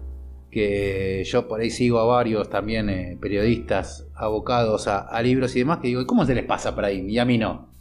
[0.52, 5.60] que yo por ahí sigo a varios también eh, periodistas abocados a, a libros y
[5.60, 7.10] demás que digo, ¿y cómo se les pasa a Praim?
[7.10, 7.74] Y a mí no.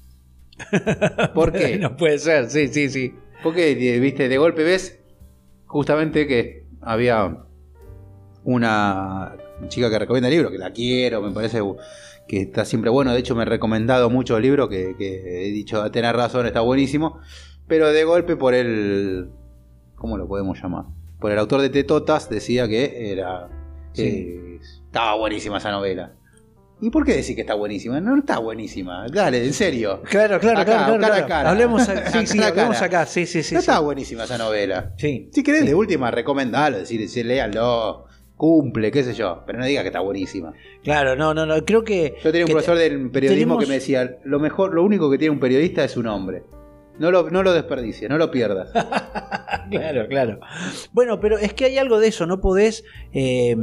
[1.35, 1.79] ¿Por qué?
[1.79, 3.15] no puede ser, sí, sí, sí.
[3.45, 4.99] Porque, eh, viste, de golpe ves
[5.67, 7.37] justamente que había
[8.45, 9.37] una
[9.69, 11.61] chica que recomienda el libro, que la quiero, me parece
[12.29, 13.13] que está siempre bueno.
[13.13, 16.47] De hecho, me he recomendado mucho el libro, que, que he dicho, a tener razón,
[16.47, 17.19] está buenísimo.
[17.67, 19.31] Pero de golpe por el...
[19.95, 20.85] ¿Cómo lo podemos llamar?
[21.21, 23.49] Por el autor de Tetotas decía que era...
[23.95, 26.13] que estaba buenísima esa novela.
[26.81, 28.01] ¿Y por qué decir que está buenísima?
[28.01, 29.07] No, está buenísima.
[29.11, 30.03] Dale, en serio.
[30.03, 31.29] Claro, claro, Acá, claro, claro, cara a claro.
[31.29, 31.51] cara.
[31.51, 33.55] Hablemos, a- sí, sí, hablemos acá, sí, sí, sí.
[33.55, 33.67] no sí.
[33.71, 34.93] está buenísima esa novela.
[34.99, 35.31] Sí.
[35.33, 35.69] Si querés, Sí.
[35.69, 38.05] de última, recomendalo, decir, decir, léanlo,
[38.37, 40.53] cumple, qué sé yo, pero no diga que está buenísima.
[40.83, 42.15] Claro, no, no, no, creo que.
[42.23, 45.19] Yo tenía un profesor del periodismo tenemos- que me decía, lo mejor, lo único que
[45.19, 46.43] tiene un periodista es su nombre.
[46.99, 48.71] No lo, no lo desperdicies, no lo pierdas.
[49.71, 50.41] Claro, claro.
[50.93, 53.57] Bueno, pero es que hay algo de eso, no podés eh,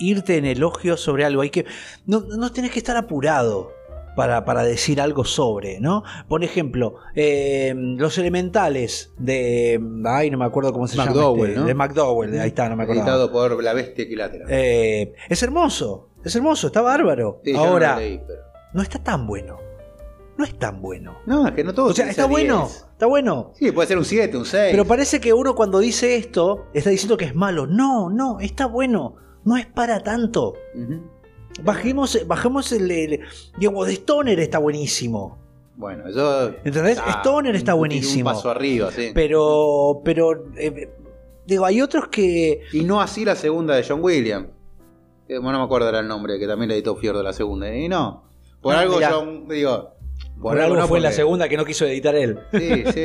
[0.00, 1.66] irte en elogio sobre algo, hay que.
[2.06, 3.70] No, no tenés que estar apurado.
[4.16, 6.02] Para, para decir algo sobre, ¿no?
[6.26, 9.78] Por ejemplo, eh, los elementales de.
[10.06, 11.48] Ay, no me acuerdo cómo se McDowell, llama.
[11.48, 11.66] este, ¿no?
[11.66, 13.02] De McDowell, ahí está, no me acuerdo.
[13.02, 14.46] Editado por La Bestia Equilátera.
[14.48, 17.40] Eh, es hermoso, es hermoso, está bárbaro.
[17.44, 18.40] Sí, yo no Ahora, lo leí, pero-
[18.72, 19.58] no está tan bueno.
[20.38, 21.18] no es tan bueno.
[21.26, 21.86] No, es que no todo.
[21.90, 22.86] O sea, está bueno, 10.
[22.92, 23.52] está bueno.
[23.54, 24.68] Sí, puede ser un 7, un 6.
[24.70, 27.66] Pero parece que uno cuando dice esto está diciendo que es malo.
[27.66, 29.16] No, no, está bueno.
[29.44, 30.54] No es para tanto.
[31.62, 33.20] Bajemos, bajemos el, el-
[33.58, 35.38] Digamos, de Stoner está buenísimo.
[35.76, 36.48] Bueno, eso.
[36.64, 36.98] ¿Entendés?
[37.20, 38.30] Stoner está un- buenísimo.
[38.30, 39.10] Un paso arriba, sí.
[39.14, 40.88] Pero, pero, eh,
[41.46, 42.60] digo, hay otros que.
[42.72, 44.48] Y no así la segunda de John Williams.
[45.28, 47.74] Eh, bueno, no me acuerdo era el nombre, que también le editó Fiordo la segunda.
[47.74, 48.24] Y no.
[48.60, 49.10] Por Ah, algo mirá.
[49.12, 49.90] John, digo.
[50.40, 52.38] Por, algo no, fue la porque- segunda que no quiso editar él.
[52.52, 53.04] Sí, sí.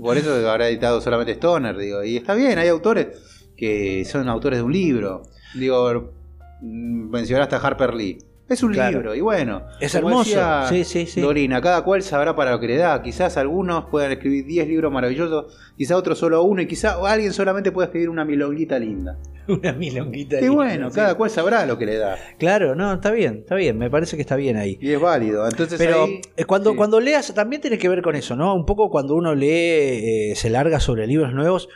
[0.00, 2.04] Por eso habrá editado solamente Stoner, digo.
[2.04, 3.08] Y está bien, hay autores
[3.56, 5.22] que son autores de un libro.
[5.54, 6.12] Digo,
[6.60, 8.18] mm, mencionaste a Harper Lee.
[8.48, 8.98] Es un Claro.
[8.98, 9.62] libro, y bueno.
[9.80, 10.18] Es hermoso.
[10.30, 11.20] decía Sí, sí, sí.
[11.20, 13.02] Dorina, cada cual sabrá para lo que le da.
[13.02, 17.72] Quizás algunos puedan escribir 10 libros maravillosos, quizás otros solo uno, y quizás alguien solamente
[17.72, 19.18] puede escribir una milonguita linda.
[19.60, 20.40] Una milonguita.
[20.40, 22.16] Y bueno, cada cual sabrá lo que le da.
[22.38, 23.78] Claro, no, está bien, está bien.
[23.78, 24.78] Me parece que está bien ahí.
[24.80, 25.46] Y es válido.
[25.46, 26.76] Entonces Pero ahí- eh, cuando, sí.
[26.76, 28.54] cuando leas, también tiene que ver con eso, ¿no?
[28.54, 31.68] Un poco cuando uno lee, eh, se larga sobre libros nuevos,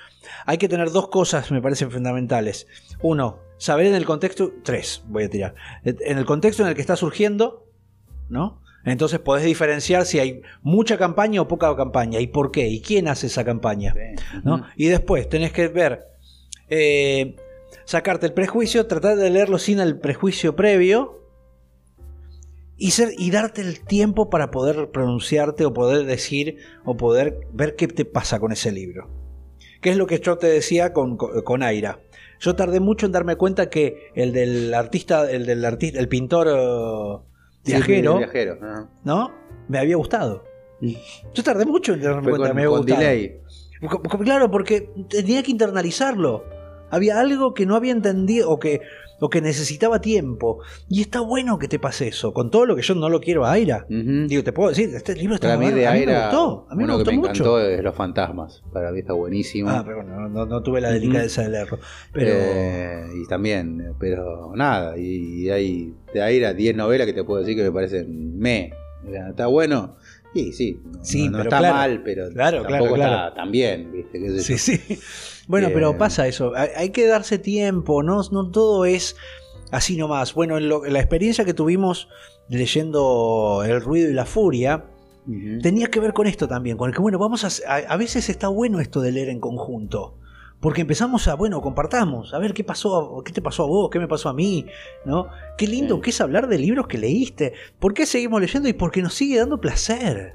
[0.47, 2.67] hay que tener dos cosas, me parecen fundamentales.
[3.03, 5.55] Uno, saber en el contexto, tres, voy a tirar,
[5.85, 7.67] en el contexto en el que está surgiendo,
[8.29, 8.61] ¿no?
[8.85, 13.09] Entonces podés diferenciar si hay mucha campaña o poca campaña, y por qué, y quién
[13.09, 13.93] hace esa campaña.
[13.93, 14.39] Sí.
[14.43, 14.65] ¿no?
[14.77, 16.07] Y después tenés que ver,
[16.71, 17.37] eh,
[17.85, 21.19] sacarte el prejuicio, tratar de leerlo sin el prejuicio previo
[22.77, 27.77] y, ser, y darte el tiempo para poder pronunciarte o poder decir o poder ver
[27.77, 29.09] qué te pasa con ese libro.
[29.81, 32.01] Que es lo que yo te decía con, con, con Aira.
[32.39, 37.25] Yo tardé mucho en darme cuenta que el del artista, el del artista, el pintor
[37.65, 38.59] Sí, viajero, viajero.
[39.05, 39.31] ¿no?
[39.69, 40.45] Me había gustado.
[41.35, 43.01] Yo tardé mucho en darme Fue cuenta con, me había gustado.
[43.01, 43.41] delay.
[44.25, 46.45] Claro, porque tenía que internalizarlo.
[46.91, 48.81] Había algo que no había entendido o que,
[49.21, 50.61] o que necesitaba tiempo.
[50.89, 52.33] Y está bueno que te pase eso.
[52.33, 53.87] Con todo lo que yo no lo quiero a Aira.
[53.89, 55.77] Digo, te puedo decir, este libro está Para mí bueno.
[55.79, 56.67] de a mí me gustó.
[56.69, 57.31] A mí me uno gustó que me mucho.
[57.33, 58.63] encantó es Los Fantasmas.
[58.73, 59.71] Para mí está buenísimo.
[59.71, 61.79] Ah, pero bueno, no, no- no tuve la delicadeza de leerlo.
[62.13, 62.31] Pero.
[62.33, 67.57] Eh, y también, pero nada, y, hay de Aira 10 novelas que te puedo decir
[67.57, 68.73] que me parecen me.
[69.31, 69.97] ¿Está bueno?
[70.35, 70.81] Sí, sí.
[70.85, 71.75] No, Sí, no- no pero está claro.
[71.75, 73.35] mal, pero Claro, tampoco claro, está claro.
[73.35, 74.21] tan bien, ¿viste?
[74.21, 74.79] ¿Qué sé Sí, yo?
[74.95, 75.01] sí.
[75.51, 76.53] Bueno, pero pasa eso.
[76.55, 78.03] Hay, que darse tiempo.
[78.03, 79.17] No, no todo es
[79.71, 80.33] así nomás.
[80.35, 82.09] Bueno, en, lo- en la experiencia que tuvimos
[82.49, 84.85] leyendo El ruido y la furia.
[85.63, 88.29] Tenía que ver con esto también, con el que, bueno, vamos a, a, a veces
[88.31, 90.17] está bueno esto de leer en conjunto,
[90.61, 94.01] porque empezamos a, bueno, compartamos, a ver qué pasó, qué te pasó a vos, qué
[94.01, 94.67] me pasó a mí,
[95.05, 95.29] ¿no?
[95.59, 98.69] Qué lindo que es hablar de libros que leíste, ¿por qué seguimos leyendo?
[98.69, 100.35] Y porque nos sigue dando placer,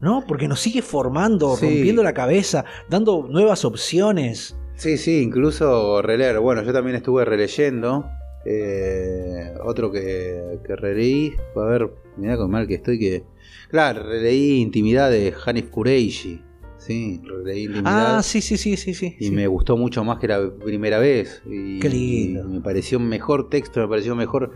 [0.00, 0.24] ¿no?
[0.26, 1.66] Porque nos sigue formando, Sí.
[1.66, 4.56] rompiendo la cabeza, dando nuevas opciones.
[4.76, 6.38] Sí, sí, incluso releer.
[6.40, 8.06] Bueno, yo también estuve releyendo.
[8.46, 11.34] eh, otro que, que releí.
[11.54, 13.22] A ver, mirá con mal que estoy que.
[13.70, 16.42] Claro, releí Intimidad de Hanif Kureishi.
[16.78, 18.16] Sí, releí Intimidad.
[18.16, 19.14] Ah, sí, sí, sí, sí, sí.
[19.20, 19.30] Y sí.
[19.30, 21.42] me gustó mucho más que la primera vez.
[21.44, 22.40] Y, Qué lindo.
[22.48, 24.52] y me pareció un mejor texto, me pareció mejor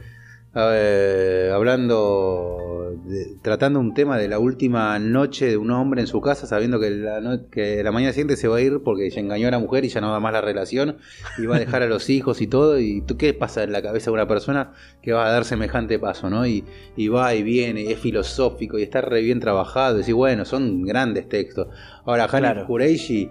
[0.56, 6.20] eh, hablando, de- tratando un tema de la última noche de un hombre en su
[6.20, 9.20] casa, sabiendo que la, no- que la mañana siguiente se va a ir porque se
[9.20, 10.96] engañó a la mujer y ya no da más la relación
[11.38, 12.78] y va a dejar a los hijos y todo.
[12.78, 15.98] ¿Y tú qué pasa en la cabeza de una persona que va a dar semejante
[15.98, 16.30] paso?
[16.30, 16.46] ¿no?
[16.46, 16.64] Y,
[16.96, 19.96] y va y viene, y es filosófico y está re bien trabajado.
[19.96, 21.68] Y decís, bueno, son grandes textos.
[22.04, 22.66] Ahora, Hanif Claro.
[22.66, 23.30] Kureishi,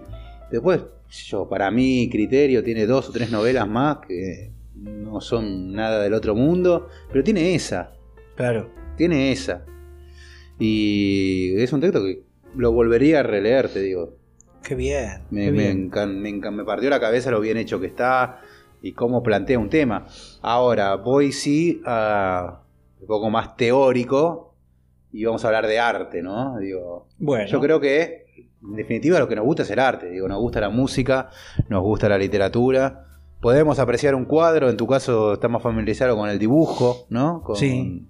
[0.50, 0.80] después,
[1.28, 4.50] yo, para mi criterio, tiene dos o tres novelas más que
[4.84, 7.92] no son nada del otro mundo, pero tiene esa,
[8.36, 8.68] Claro.
[8.96, 9.64] tiene esa.
[10.58, 12.22] Y es un texto que
[12.56, 14.16] lo volvería a releer, te digo.
[14.62, 15.22] Qué bien.
[15.30, 15.90] Me, qué me, bien.
[15.90, 18.40] encan- me encan- me partió la cabeza lo bien hecho que está
[18.82, 20.06] y cómo plantea un tema.
[20.42, 22.60] Ahora, voy sí a
[23.00, 24.54] un poco más teórico
[25.12, 26.58] y vamos a hablar de arte, ¿no?
[26.58, 27.46] Digo, Bueno.
[27.48, 28.24] yo creo que,
[28.62, 30.08] en definitiva, lo que nos gusta es el arte.
[30.10, 31.30] Digo, nos gusta la música,
[31.68, 33.13] nos gusta la literatura.
[33.44, 37.42] Podemos apreciar un cuadro, en tu caso estás más familiarizado con el dibujo, ¿no?
[37.42, 38.08] Con- Sí.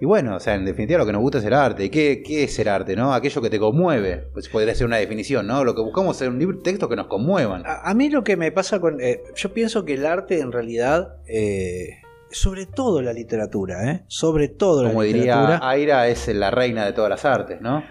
[0.00, 1.84] Y bueno, o sea, en definitiva lo que nos gusta es el arte.
[1.84, 3.14] ¿Y qué, qué es el arte, no?
[3.14, 4.28] Aquello que te conmueve.
[4.32, 5.62] Pues podría ser una definición, ¿no?
[5.62, 7.62] Lo que buscamos es un libro, texto que nos conmuevan.
[7.64, 9.00] A, a mí lo que me pasa con...
[9.00, 11.90] eh, yo pienso que el arte en realidad, eh,
[12.32, 14.04] sobre todo la literatura, ¿eh?
[14.08, 15.40] sobre todo la Como literatura...
[15.52, 17.84] diría Aira, es la reina de todas las artes, ¿no?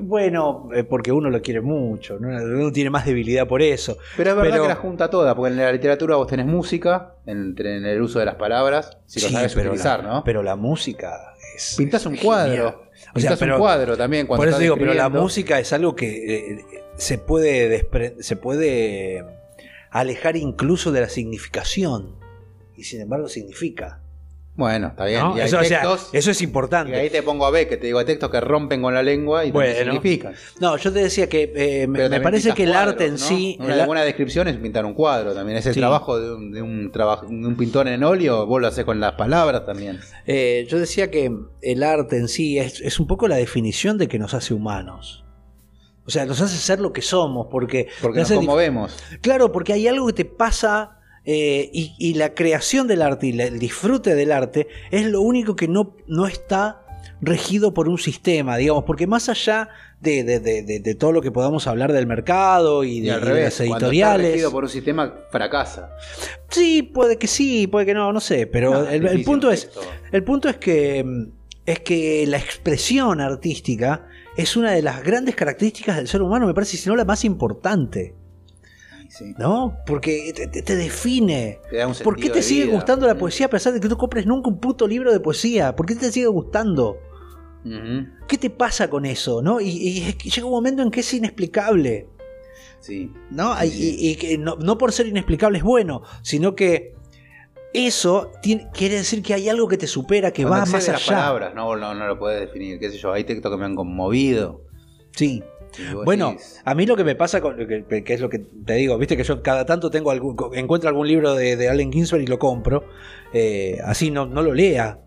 [0.00, 2.28] Bueno, eh, porque uno lo quiere mucho, ¿no?
[2.28, 3.96] uno tiene más debilidad por eso.
[4.16, 7.14] Pero es verdad Pero- que la junta toda, porque en la literatura vos tenés música,
[7.26, 10.24] en el uso de las palabras, si lo Sí, sabes pero utilizar, la, ¿no?
[10.24, 11.74] Pero la música es...
[11.78, 12.24] Pintás un genial.
[12.26, 12.68] cuadro.
[12.68, 15.72] O sea, Pintás pero- un cuadro también cuando Por eso digo, pero la música es
[15.72, 16.64] algo que eh,
[16.96, 19.24] se puede despre- se puede
[19.90, 22.16] alejar incluso de la significación.
[22.76, 24.00] Y sin embargo significa.
[24.56, 25.20] Bueno, está bien.
[25.20, 25.36] ¿no?
[25.36, 26.96] Y hay Eso, o sea, textos, eso es y importante.
[26.96, 29.44] ahí te pongo a ver que te digo hay textos que rompen con la lengua
[29.44, 29.68] y Bueno.
[29.74, 30.34] también significan.
[30.60, 33.18] No, yo te decía que eh, me, parece que el cuadros, arte en ¿no?
[33.18, 33.58] sí.
[33.60, 35.58] Una buena descripción es pintar un cuadro también.
[35.58, 35.80] Es el Sí.
[35.80, 38.98] trabajo de un, de un traba- de un pintor en óleo, vos lo haces con
[38.98, 40.00] las palabras también.
[40.26, 41.30] eh, yo decía que
[41.60, 45.22] el arte en sí es, es un poco la definición de que nos hace humanos.
[46.06, 48.96] O sea, nos hace ser lo que somos, porque, Porque nos nos conmovemos.
[49.20, 50.95] Claro, porque hay algo que te pasa
[51.26, 55.20] eh, y, y la creación del arte y la- el disfrute del arte es lo
[55.20, 56.82] único que no, no está
[57.20, 59.68] regido por un sistema, digamos, porque más allá
[60.00, 63.20] de, de- de- todo lo que podamos hablar del mercado y de, Y al y
[63.20, 65.90] de revés, las cuando está editoriales, regido por un sistema, fracasa.
[66.50, 69.54] sí, puede que sí, puede que no, no sé, pero No, el, el punto un
[69.54, 69.70] es,
[70.12, 71.24] el punto es que mm,
[71.64, 74.06] es que la expresión artística
[74.36, 77.24] es una de las grandes características del ser humano, me parece, si no la más
[77.24, 78.14] importante.
[79.18, 79.34] Sí.
[79.38, 79.78] ¿No?
[79.86, 81.58] Porque te, define.
[81.70, 82.74] Te da un ¿Por qué te sigue vida.
[82.74, 85.74] gustando la poesía a pesar de que no compres nunca un puto libro de poesía?
[85.74, 86.98] ¿Por qué te sigue gustando?
[88.28, 89.42] ¿Qué te pasa con eso?
[89.42, 89.60] ¿no?
[89.60, 92.06] Y, y llega un momento en que es inexplicable.
[92.80, 93.10] Sí.
[93.30, 93.56] ¿no?
[93.60, 93.96] Sí, Y- sí.
[93.98, 96.94] Y, y que no, no por ser inexplicable es bueno, sino que
[97.72, 100.88] eso tiene- quiere decir que hay algo que te supera, que Cuando va más las
[101.08, 101.16] allá.
[101.16, 102.78] palabras, no, no, no lo puedes definir.
[102.78, 103.12] ¿Qué sé yo?
[103.12, 104.62] Hay textos que me han conmovido.
[105.12, 105.42] Sí.
[106.04, 108.74] Bueno, decís, a mí lo que me pasa, con, que, que es lo que te
[108.74, 112.22] digo, viste que yo cada tanto tengo algún, encuentro algún libro de, de Allen Ginsberg
[112.22, 112.84] y lo compro,
[113.32, 114.98] eh, así no, no lo lea.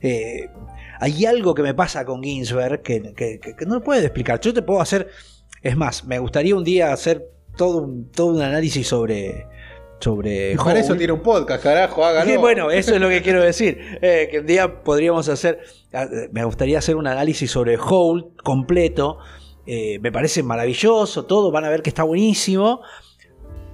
[0.00, 0.48] Eh,
[1.00, 4.40] hay algo que me pasa con Ginsberg que, que- que- que no lo puedo explicar.
[4.40, 5.08] Yo te puedo hacer,
[5.62, 7.24] es más, me gustaría un día hacer
[7.56, 9.46] todo un, todo un análisis sobre...
[10.00, 12.30] sobre y para eso tiene un podcast, carajo, hágalo.
[12.30, 13.78] Sí, bueno, eso es lo que quiero decir.
[14.00, 15.58] Eh, que un día podríamos hacer.
[15.92, 19.18] eh, Me gustaría hacer un análisis sobre Howl completo.
[19.70, 21.50] Eh, me parece maravilloso, todo.
[21.52, 22.80] Van a ver que está buenísimo.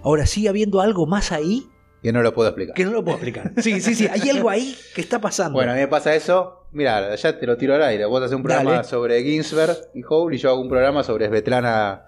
[0.02, 1.68] Ahora sigue habiendo algo más ahí
[2.02, 2.74] Que no lo puedo explicar.
[2.74, 3.52] que no lo puedo explicar.
[3.62, 4.06] Sí, sí, sí.
[4.08, 5.54] Hay algo ahí que está pasando.
[5.54, 6.66] Bueno, a mí me pasa eso.
[6.72, 8.04] Mira, ya te lo tiro al aire.
[8.06, 8.84] Vos haces un programa Dale.
[8.84, 12.04] sobre Ginsberg y Howl y yo hago un programa sobre Svetlana.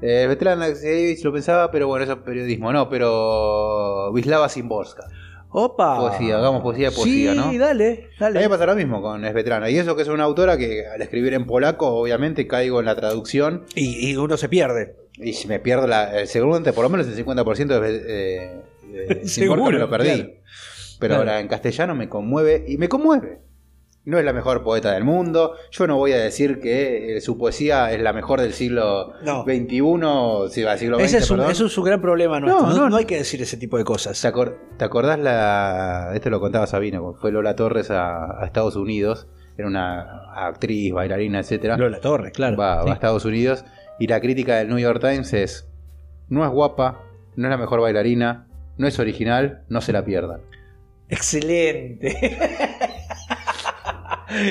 [0.00, 5.04] Eh, Svetlana Alexievich lo pensaba, pero bueno, eso es periodismo, no, pero Vislava Simborska.
[5.50, 5.98] Opa.
[5.98, 7.58] Poesía, hagamos poesía, poesía, sí, ¿no?
[7.58, 8.40] dale, A mí dale.
[8.40, 9.70] me pasa lo mismo con Svetlana.
[9.70, 12.94] Y eso que es una autora que al escribir en polaco, obviamente caigo en la
[12.96, 14.96] traducción Y, y uno se pierde.
[15.14, 18.60] y si me pierdo la, segundo, por lo menos el 50% de, eh,
[19.18, 20.08] de Seguro, me lo perdí.
[20.08, 20.30] claro.
[20.98, 21.30] Pero Claro.
[21.30, 23.38] ahora en castellano me conmueve y me conmueve.
[24.06, 25.54] No es la mejor poeta del mundo.
[25.72, 29.42] Yo no voy a decir que eh, su poesía es la mejor del siglo No.
[29.42, 31.52] XXI, sí, del siglo XX, Ese es, un, perdón.
[31.52, 32.62] eso es un gran problema nuestro.
[32.62, 34.18] No, No, no, no hay que decir ese tipo de cosas.
[34.22, 36.12] ¿Te, acor- te acordás la.
[36.14, 39.26] Esto lo contaba Sabino, cuando fue Lola Torres a, a Estados Unidos.
[39.58, 41.76] Era una actriz, bailarina, etcétera.
[41.76, 42.56] Lola Torres, claro.
[42.56, 42.86] Va, Sí.
[42.86, 43.64] va a Estados Unidos.
[43.98, 45.66] Y la crítica del New York Times es:
[46.28, 47.00] No es guapa,
[47.34, 48.46] no es la mejor bailarina,
[48.78, 50.42] no es original, no se la pierdan.
[51.08, 52.38] Excelente.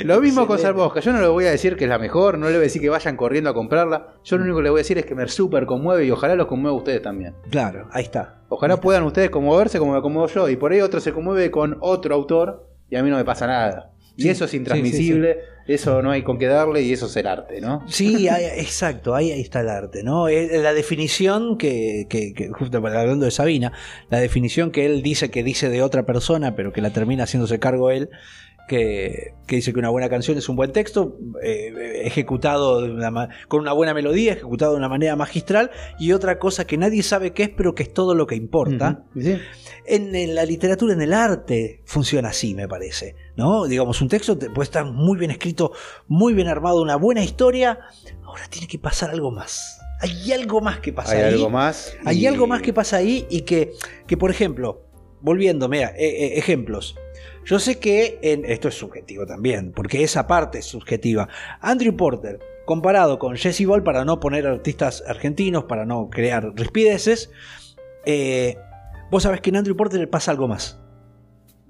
[0.03, 0.61] Lo mismo con Excelente.
[0.61, 0.99] Salvosca.
[1.01, 2.81] Yo no le voy a decir que es la mejor, no le voy a decir
[2.81, 4.15] que vayan corriendo a comprarla.
[4.23, 6.35] Yo lo único que le voy a decir es que me súper conmueve y ojalá
[6.35, 7.35] los conmueva a ustedes también.
[7.49, 8.41] Claro, ahí está.
[8.49, 10.49] Ojalá puedan ustedes conmoverse como me conmuevo yo.
[10.49, 13.47] Y por ahí otro se conmueve con otro autor y a mí no me pasa
[13.47, 13.91] nada.
[14.17, 17.59] Y eso es intransmisible, eso no hay con qué darle y eso es el arte,
[17.59, 17.83] ¿no?
[17.85, 20.29] Sí, hay- exacto, ahí, ahí está el arte, ¿no?
[20.29, 23.73] Es la definición que, que, que, justo hablando de Sabina,
[24.09, 27.59] la definición que él dice que dice de otra persona, pero que la termina haciéndose
[27.59, 28.09] cargo él,
[28.67, 33.11] que, que dice que una buena canción es un buen texto, eh, ejecutado de una
[33.11, 37.03] ma- con una buena melodía, ejecutado de una manera magistral, y otra cosa que nadie
[37.03, 39.03] sabe qué es, pero que es todo lo que importa.
[39.85, 43.15] En, en la literatura, en el arte, funciona así, me parece.
[43.35, 43.65] ¿no?
[43.65, 45.71] Digamos, un texto te- puede estar muy bien escrito,
[46.07, 47.79] muy bien armado, una buena historia.
[48.23, 49.79] Ahora tiene que pasar algo más.
[50.01, 51.33] Hay algo más que pasa Hay ahí.
[51.33, 51.95] algo más.
[52.03, 53.71] Hay algo más que pasa ahí y que,
[54.07, 54.81] que por ejemplo,
[55.21, 56.95] volviendo, mira, eh, eh, ejemplos.
[57.45, 61.29] Yo sé que en, esto es subjetivo también, porque esa parte es subjetiva.
[61.61, 67.29] Andrew Porter, comparado con Jesse Ball, para no poner artistas argentinos, para no crear rispideces,
[68.05, 68.57] eh,
[69.11, 70.81] vos sabés que en Andrew Porter le pasa algo más.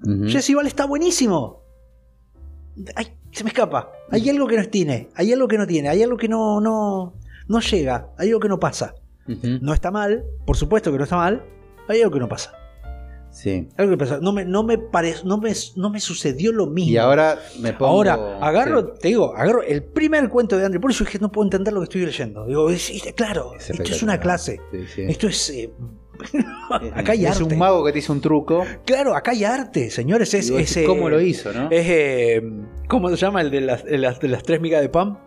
[0.02, 0.28] Ujú.
[0.28, 1.62] Jesse Ball está buenísimo.
[2.94, 3.92] Ay, se me escapa.
[4.10, 7.14] Hay algo que no tiene, hay algo que no tiene, hay algo que no, no,
[7.48, 8.94] no llega, hay algo que no pasa.
[9.26, 11.44] No está mal, por supuesto que no está mal,
[11.88, 12.52] hay algo que no pasa.
[13.36, 13.68] Sí.
[13.76, 14.18] Algo que pasa.
[14.22, 16.90] No me, no me pare- no me, no me sucedió lo mismo.
[16.90, 17.92] Y ahora me pongo.
[17.92, 19.00] Ahora, agarro, Sí.
[19.02, 21.74] te digo, agarro el primer cuento de Andrew, por eso es que no puedo entender
[21.74, 22.46] lo que estoy leyendo.
[22.46, 24.58] Digo, es- es- claro, Es esto es una clase.
[24.72, 25.02] Sí, sí.
[25.06, 25.50] Esto es.
[25.50, 25.70] eh,
[26.94, 27.44] acá hay es arte.
[27.44, 28.64] un mago que te hizo un truco.
[28.86, 30.32] Claro, acá hay arte, señores.
[30.32, 31.70] Es, es, decís, eh, ¿Cómo lo hizo, no?
[31.70, 32.42] Es, eh,
[32.88, 35.18] ¿Cómo se llama el de las, de las, de las tres migas de pan?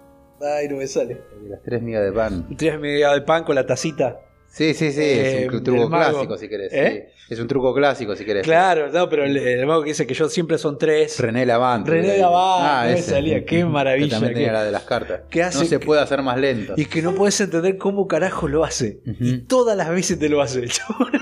[0.41, 1.22] Ay, no me sale.
[1.47, 2.47] Las tres migas de pan.
[2.57, 4.20] Tres migas de pan con la tacita.
[4.52, 6.74] Sí, sí, sí, Eh, es un truco clásico si querés.
[6.74, 7.10] ¿Eh?
[7.16, 7.34] sí.
[7.34, 8.43] Es un truco clásico si querés.
[8.43, 11.20] Claro, no, pero el, el mago que dice que yo siempre son tres.
[11.20, 11.88] René Lavant.
[11.88, 15.22] René Lavant, me salía, qué maravilla, Que También tenía la de las cartas.
[15.30, 16.74] ¿Qué hace no se que- puede hacer más lento.
[16.78, 19.02] Y que no puedes entender cómo carajo lo hace.
[19.06, 20.72] Y todas las veces te lo hace el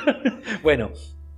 [0.63, 0.91] bueno,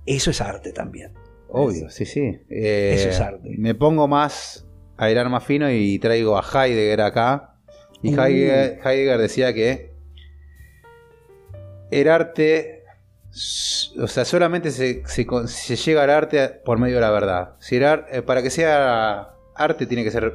[0.06, 1.12] eso es arte también.
[1.48, 2.20] Obvio, sí, sí.
[2.48, 3.48] Eh, Eso es arte.
[3.58, 4.66] Me pongo más
[4.96, 7.54] a hilar más fino y traigo a Heidegger acá.
[8.02, 8.20] Y Uh.
[8.22, 9.89] Heidegger, Heidegger decía que
[11.90, 12.84] el arte,
[13.98, 17.54] o sea, solamente se, se se llega al arte por medio de la verdad.
[17.60, 20.32] Si el ar- eh, para que sea arte tiene que ser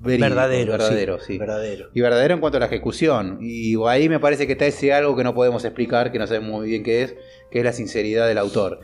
[0.00, 0.72] verídico, verdadero.
[0.72, 1.38] verdadero, sí, sí.
[1.38, 1.88] Verdadero.
[1.94, 3.38] Y verdadero en cuanto a la ejecución.
[3.40, 6.50] Y ahí me parece que está ese algo que no podemos explicar, que no sabemos
[6.50, 7.14] muy bien qué es,
[7.50, 8.80] que es la sinceridad del autor.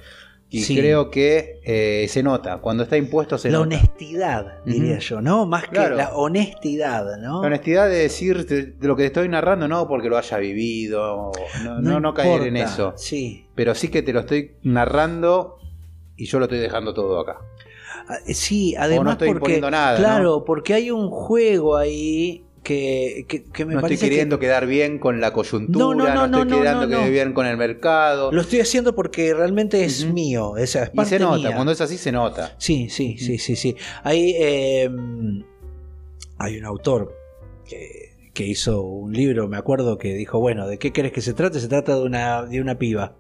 [0.52, 0.76] Y Sí.
[0.76, 2.58] creo que eh, se nota.
[2.58, 3.68] Cuando está impuesto se La nota.
[3.76, 5.46] honestidad, diría yo, ¿no?
[5.46, 5.90] Más Claro.
[5.96, 7.40] que la honestidad, ¿no?
[7.40, 10.36] La honestidad de decir de, de lo que te estoy narrando, no porque lo haya
[10.38, 11.30] vivido,
[11.62, 12.94] no, no, no caer en eso.
[12.96, 13.46] Sí.
[13.54, 15.58] Pero sí que te lo estoy narrando
[16.16, 17.38] y yo lo estoy dejando todo acá.
[18.08, 23.42] Ah, Sí, además estoy porque imponiendo nada, claro, porque hay un juego ahí que, que,
[23.42, 26.24] que me no estoy parece que queriendo quedar bien con la coyuntura, No, no, no,
[26.26, 26.86] estoy no, no, no.
[26.88, 28.30] quedar bien con el mercado.
[28.30, 30.12] lo estoy haciendo porque realmente es Ujú.
[30.12, 31.54] mío, o sea, es y parte se nota, mía.
[31.56, 32.54] cuando es así se nota.
[32.58, 33.74] Sí, sí, sí, sí, sí.
[34.04, 34.88] Hay, eh,
[36.38, 37.12] hay un autor
[37.68, 41.34] que, que hizo un libro, me acuerdo, que dijo, bueno, ¿de qué querés que se
[41.34, 41.58] trate?
[41.58, 43.16] Se trata de una, de una piba.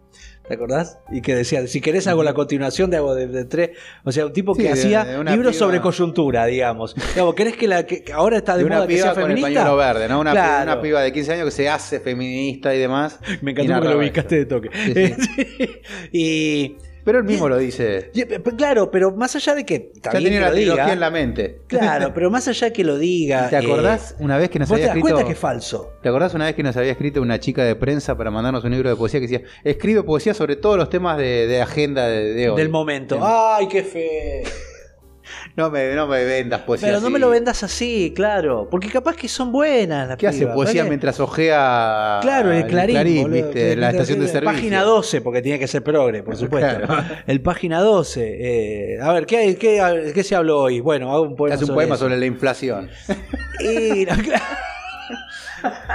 [0.50, 0.98] ¿Te acordás?
[1.12, 3.70] Y que decía, si querés hago la continuación de hago de, de tres.
[4.02, 6.96] O sea, un tipo que hacía de libros piba- sobre coyuntura, digamos.
[7.14, 9.22] Digamos, ¿querés que la que que ahora está de, una moda que piba sea con
[9.30, 9.60] el feminista?
[9.62, 10.18] pañuelo verde, ¿no?
[10.18, 10.72] Una, Claro.
[10.72, 13.20] una piba de 15 años que se hace feminista y demás.
[13.42, 14.70] Me encantó porque lo ubicaste de toque.
[14.92, 15.70] Sí,
[16.12, 16.76] y,
[17.10, 18.10] Pero él mismo lo dice.
[18.14, 18.22] y-
[18.56, 19.90] Claro, pero más allá de que.
[19.96, 21.60] Ya también tenía la lo trilogía diga, en la mente.
[21.66, 23.48] Claro, pero más allá que lo diga.
[23.48, 25.14] ¿Te eh, acordás una vez que nos vos te había das escrito...
[25.16, 25.92] cuenta que es falso.
[26.00, 28.70] ¿Te acordás una vez que nos había escrito una chica de prensa para mandarnos un
[28.70, 32.32] libro de poesía que decía, escribe poesía sobre todos los temas de, de agenda de,
[32.32, 32.56] de hoy?
[32.56, 33.16] Del momento.
[33.16, 34.42] Del- ¡Ay, qué fe!
[35.56, 37.12] No me, no me vendas poesía Pero no así.
[37.12, 38.68] me lo vendas así, claro.
[38.70, 43.28] Porque capaz que son buenas las ¿Qué hace poesía mientras ojea Claro, el Clarín, boludo,
[43.34, 44.52] viste, que- la estación de servicio?
[44.54, 46.86] Página 12, porque tiene que ser progre, por supuesto.
[46.86, 47.04] Claro.
[47.26, 48.36] El página 12.
[48.94, 50.80] eh, a ver, ¿qué, hay- qué, qué se habló hoy?
[50.80, 52.04] Bueno, hago un poema Hace un sobre poema eso.
[52.04, 52.90] sobre la inflación.
[53.60, 54.12] Y, no,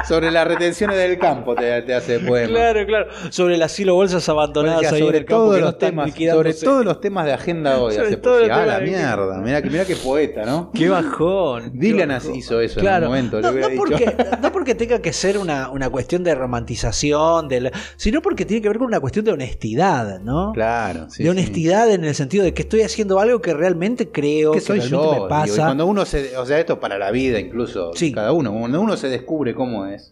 [0.08, 2.48] sobre las retenciones del campo te, te hace poema.
[2.48, 3.08] claro, claro.
[3.30, 6.12] Sobre el asilo bolsas abandonadas Decía, ahí en sobre el campo todos que los temas,
[6.14, 8.56] sobre todos los temas de agenda hoy Sobre hace poesía.
[8.56, 10.72] Ah, la de- mierda, mirá, que- mirá qué poeta, ¿no?
[10.74, 11.72] Qué bajón.
[11.74, 12.36] qué Dylan bajón.
[12.36, 13.06] hizo eso Claro.
[13.08, 17.48] en un momento, No, porque, no porque tenga que ser una, una cuestión de romantización,
[17.48, 20.52] de la- sino porque tiene que ver con una cuestión de honestidad, ¿no?
[20.54, 21.30] Claro, sí, de sí.
[21.30, 24.80] honestidad en el sentido de que estoy haciendo algo que realmente creo, que que, soy
[24.80, 25.10] realmente yo.
[25.10, 25.66] me digo, y pasa.
[25.66, 28.12] cuando uno se, o sea, esto para la vida incluso, Sí.
[28.12, 30.12] cada uno, cuando uno se descubre cómo es,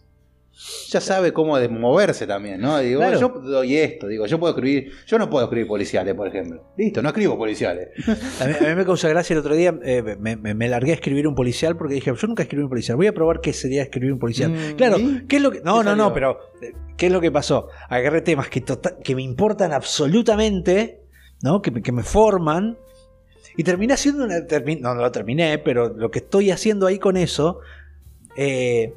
[0.88, 2.78] ya sabe cómo de- moverse también, ¿no?
[2.78, 3.18] Digo, Claro.
[3.18, 6.62] yo doy esto, digo, yo puedo escribir, yo no puedo escribir policiales, por ejemplo.
[6.78, 7.88] Listo, no escribo policiales.
[8.40, 10.92] A mí, a mí me causa gracia el otro día, eh, me, me- me largué
[10.92, 13.52] a escribir un policial porque dije, yo nunca escribí un policial, voy a probar qué
[13.52, 14.52] sería escribir un policial.
[14.52, 14.96] Mm, claro.
[15.28, 15.60] ¿qué es lo que.?
[15.62, 17.68] No, ¿Qué no, no, pero eh, ¿qué es lo que pasó?
[17.88, 21.00] Agarré temas que, tota- que me importan absolutamente,
[21.42, 21.62] ¿no?
[21.62, 22.78] Que, me- que me forman.
[23.56, 24.36] Y terminé haciendo una.
[24.46, 27.58] termi- no, no lo terminé, pero lo que estoy haciendo ahí con eso.
[28.36, 28.94] Eh,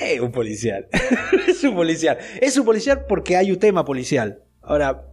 [0.00, 0.88] es un policial.
[1.48, 2.18] es un policial.
[2.40, 4.42] Es un policial porque hay un tema policial.
[4.62, 5.11] Ahora,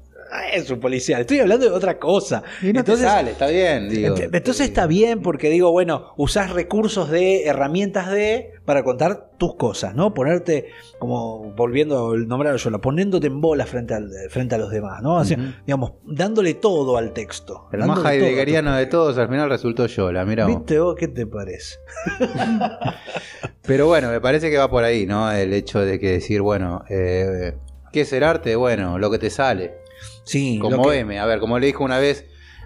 [0.53, 1.21] es un policial.
[1.21, 2.43] Estoy hablando de otra cosa.
[2.61, 4.15] Y no Entonces, te sale, está bien, digo.
[4.17, 9.95] Entonces está bien porque digo, bueno, usás recursos de herramientas de para contar tus cosas,
[9.95, 10.13] ¿no?
[10.13, 10.67] Ponerte,
[10.99, 15.15] como volviendo a nombrar yo, poniéndote en bola frente, al, frente a los demás, ¿no?
[15.15, 15.47] O sea, Ujú.
[15.65, 17.67] digamos, dándole todo al texto.
[17.71, 20.45] El más todo heideggeriano de todos al final resultó yo, la mira.
[20.45, 21.77] ¿Viste vos qué te parece?
[23.63, 25.31] Pero bueno, me parece que va por ahí, ¿no?
[25.31, 27.55] El hecho de que decir, bueno, eh,
[27.91, 28.55] ¿qué es el arte?
[28.55, 29.88] Bueno, lo que te sale.
[30.23, 32.25] Sí, Como que- M, a ver, como le dijo una vez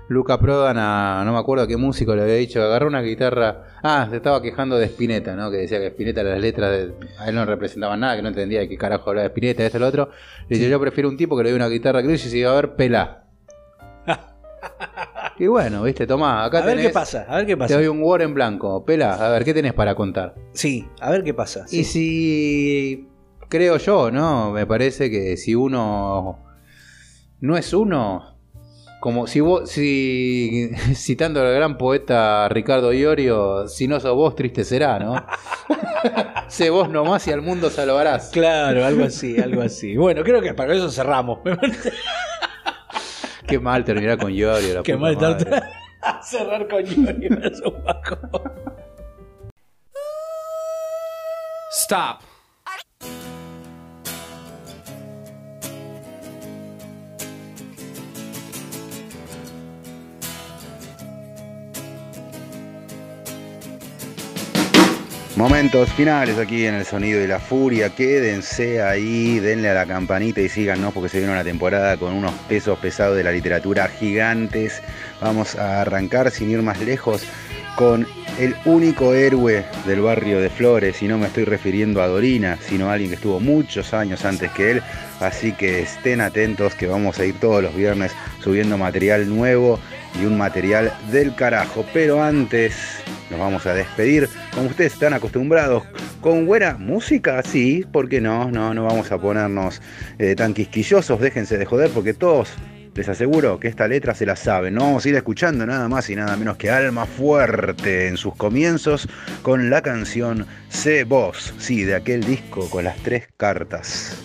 [0.10, 4.08] Luca Prodan a, no me acuerdo qué músico le había dicho, agarró una guitarra, ah,
[4.10, 5.50] se estaba quejando de Spinetta, ¿no?
[5.50, 8.60] Que decía que Spinetta las letras de- a él no representaban nada, que no entendía
[8.60, 10.10] de qué carajo hablaba Spinetta, esto, lo otro.
[10.50, 12.52] Le dice, yo prefiero un tipo que le dé una guitarra gris y se iba
[12.52, 13.24] a ver, pelá.
[15.40, 17.76] y bueno, viste, tomá, acá a ver qué pasa, a ver qué te pasa.
[17.76, 20.36] doy un Word en blanco, pelá, a ver, ¿qué tenés para contar?
[20.54, 21.66] Sí, a ver qué pasa.
[21.72, 21.86] Y sí.
[21.86, 23.08] si
[23.50, 24.52] creo yo, ¿no?
[24.52, 26.40] Me parece que si uno
[27.44, 28.38] no es uno,
[29.02, 34.64] como si vos, si citando al gran poeta Ricardo Iorio, si no sos vos, triste
[34.64, 35.26] será, ¿no?
[36.48, 38.30] sé vos nomás y al mundo salvarás.
[38.30, 39.98] Claro, algo así, algo así.
[39.98, 41.39] Bueno, creo que para eso cerramos.
[43.46, 44.76] Qué mal terminar con Iorio.
[44.76, 45.64] La Qué puta mal madre.
[46.24, 48.54] cerrar con Johnny es un bajón.
[51.72, 52.33] Stop.
[65.36, 67.90] Momentos finales aquí en el sonido de la furia.
[67.90, 72.34] Quédense ahí, denle a la campanita y síganos porque se viene una temporada con unos
[72.48, 74.84] pesos pesados de la literatura gigantes.
[75.22, 77.24] Vamos a arrancar sin ir más lejos
[77.76, 78.06] con
[78.40, 82.90] el único héroe del barrio de Flores, y no me estoy refiriendo a Dorina, sino
[82.90, 84.84] a alguien que estuvo muchos años antes que él,
[85.20, 88.12] así que estén atentos que vamos a ir todos los viernes
[88.44, 89.80] subiendo material nuevo
[90.22, 93.03] y un material del carajo, pero antes
[93.34, 95.84] nos vamos a despedir, como ustedes están acostumbrados,
[96.22, 99.82] con buena música, sí, porque no, no, no vamos a ponernos
[100.20, 102.54] eh, tan quisquillosos, déjense de joder, porque todos
[102.94, 104.76] les aseguro que esta letra se la saben.
[104.76, 108.36] No vamos a ir escuchando nada más y nada menos que Alma Fuerte en sus
[108.36, 109.10] comienzos
[109.42, 114.16] con la canción Sé Vos, sí, de aquel disco con las tres cartas.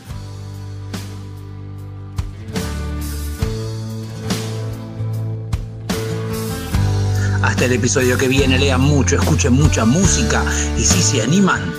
[7.49, 10.45] Hasta el episodio que viene, lean mucho, escuchen mucha música
[10.77, 11.73] y si se animan,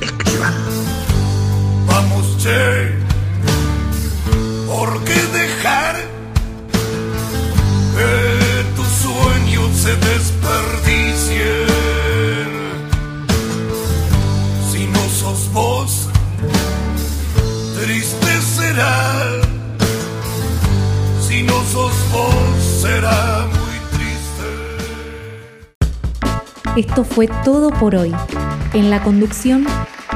[0.00, 0.52] escriban.
[1.86, 2.98] Vamos, che,
[4.66, 5.94] ¿por qué dejar?
[7.96, 11.68] que tus sueños se desperdicien.
[14.72, 16.08] Si no sos vos,
[17.80, 19.40] triste será.
[21.24, 23.61] Si no sos vos, será
[26.76, 28.12] Esto fue todo por hoy.
[28.72, 29.66] En la conducción,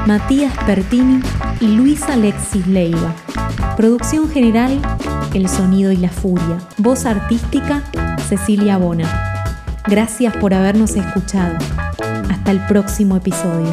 [0.07, 1.21] Matías Pertini
[1.59, 3.13] y Luis Alexis Leiva.
[3.75, 4.81] Producción general,
[5.35, 6.57] El Sonido y la Furia.
[6.79, 7.83] Voz artística,
[8.27, 9.07] Cecilia Bona.
[9.85, 11.55] Gracias por habernos escuchado.
[12.27, 13.71] Hasta el próximo episodio.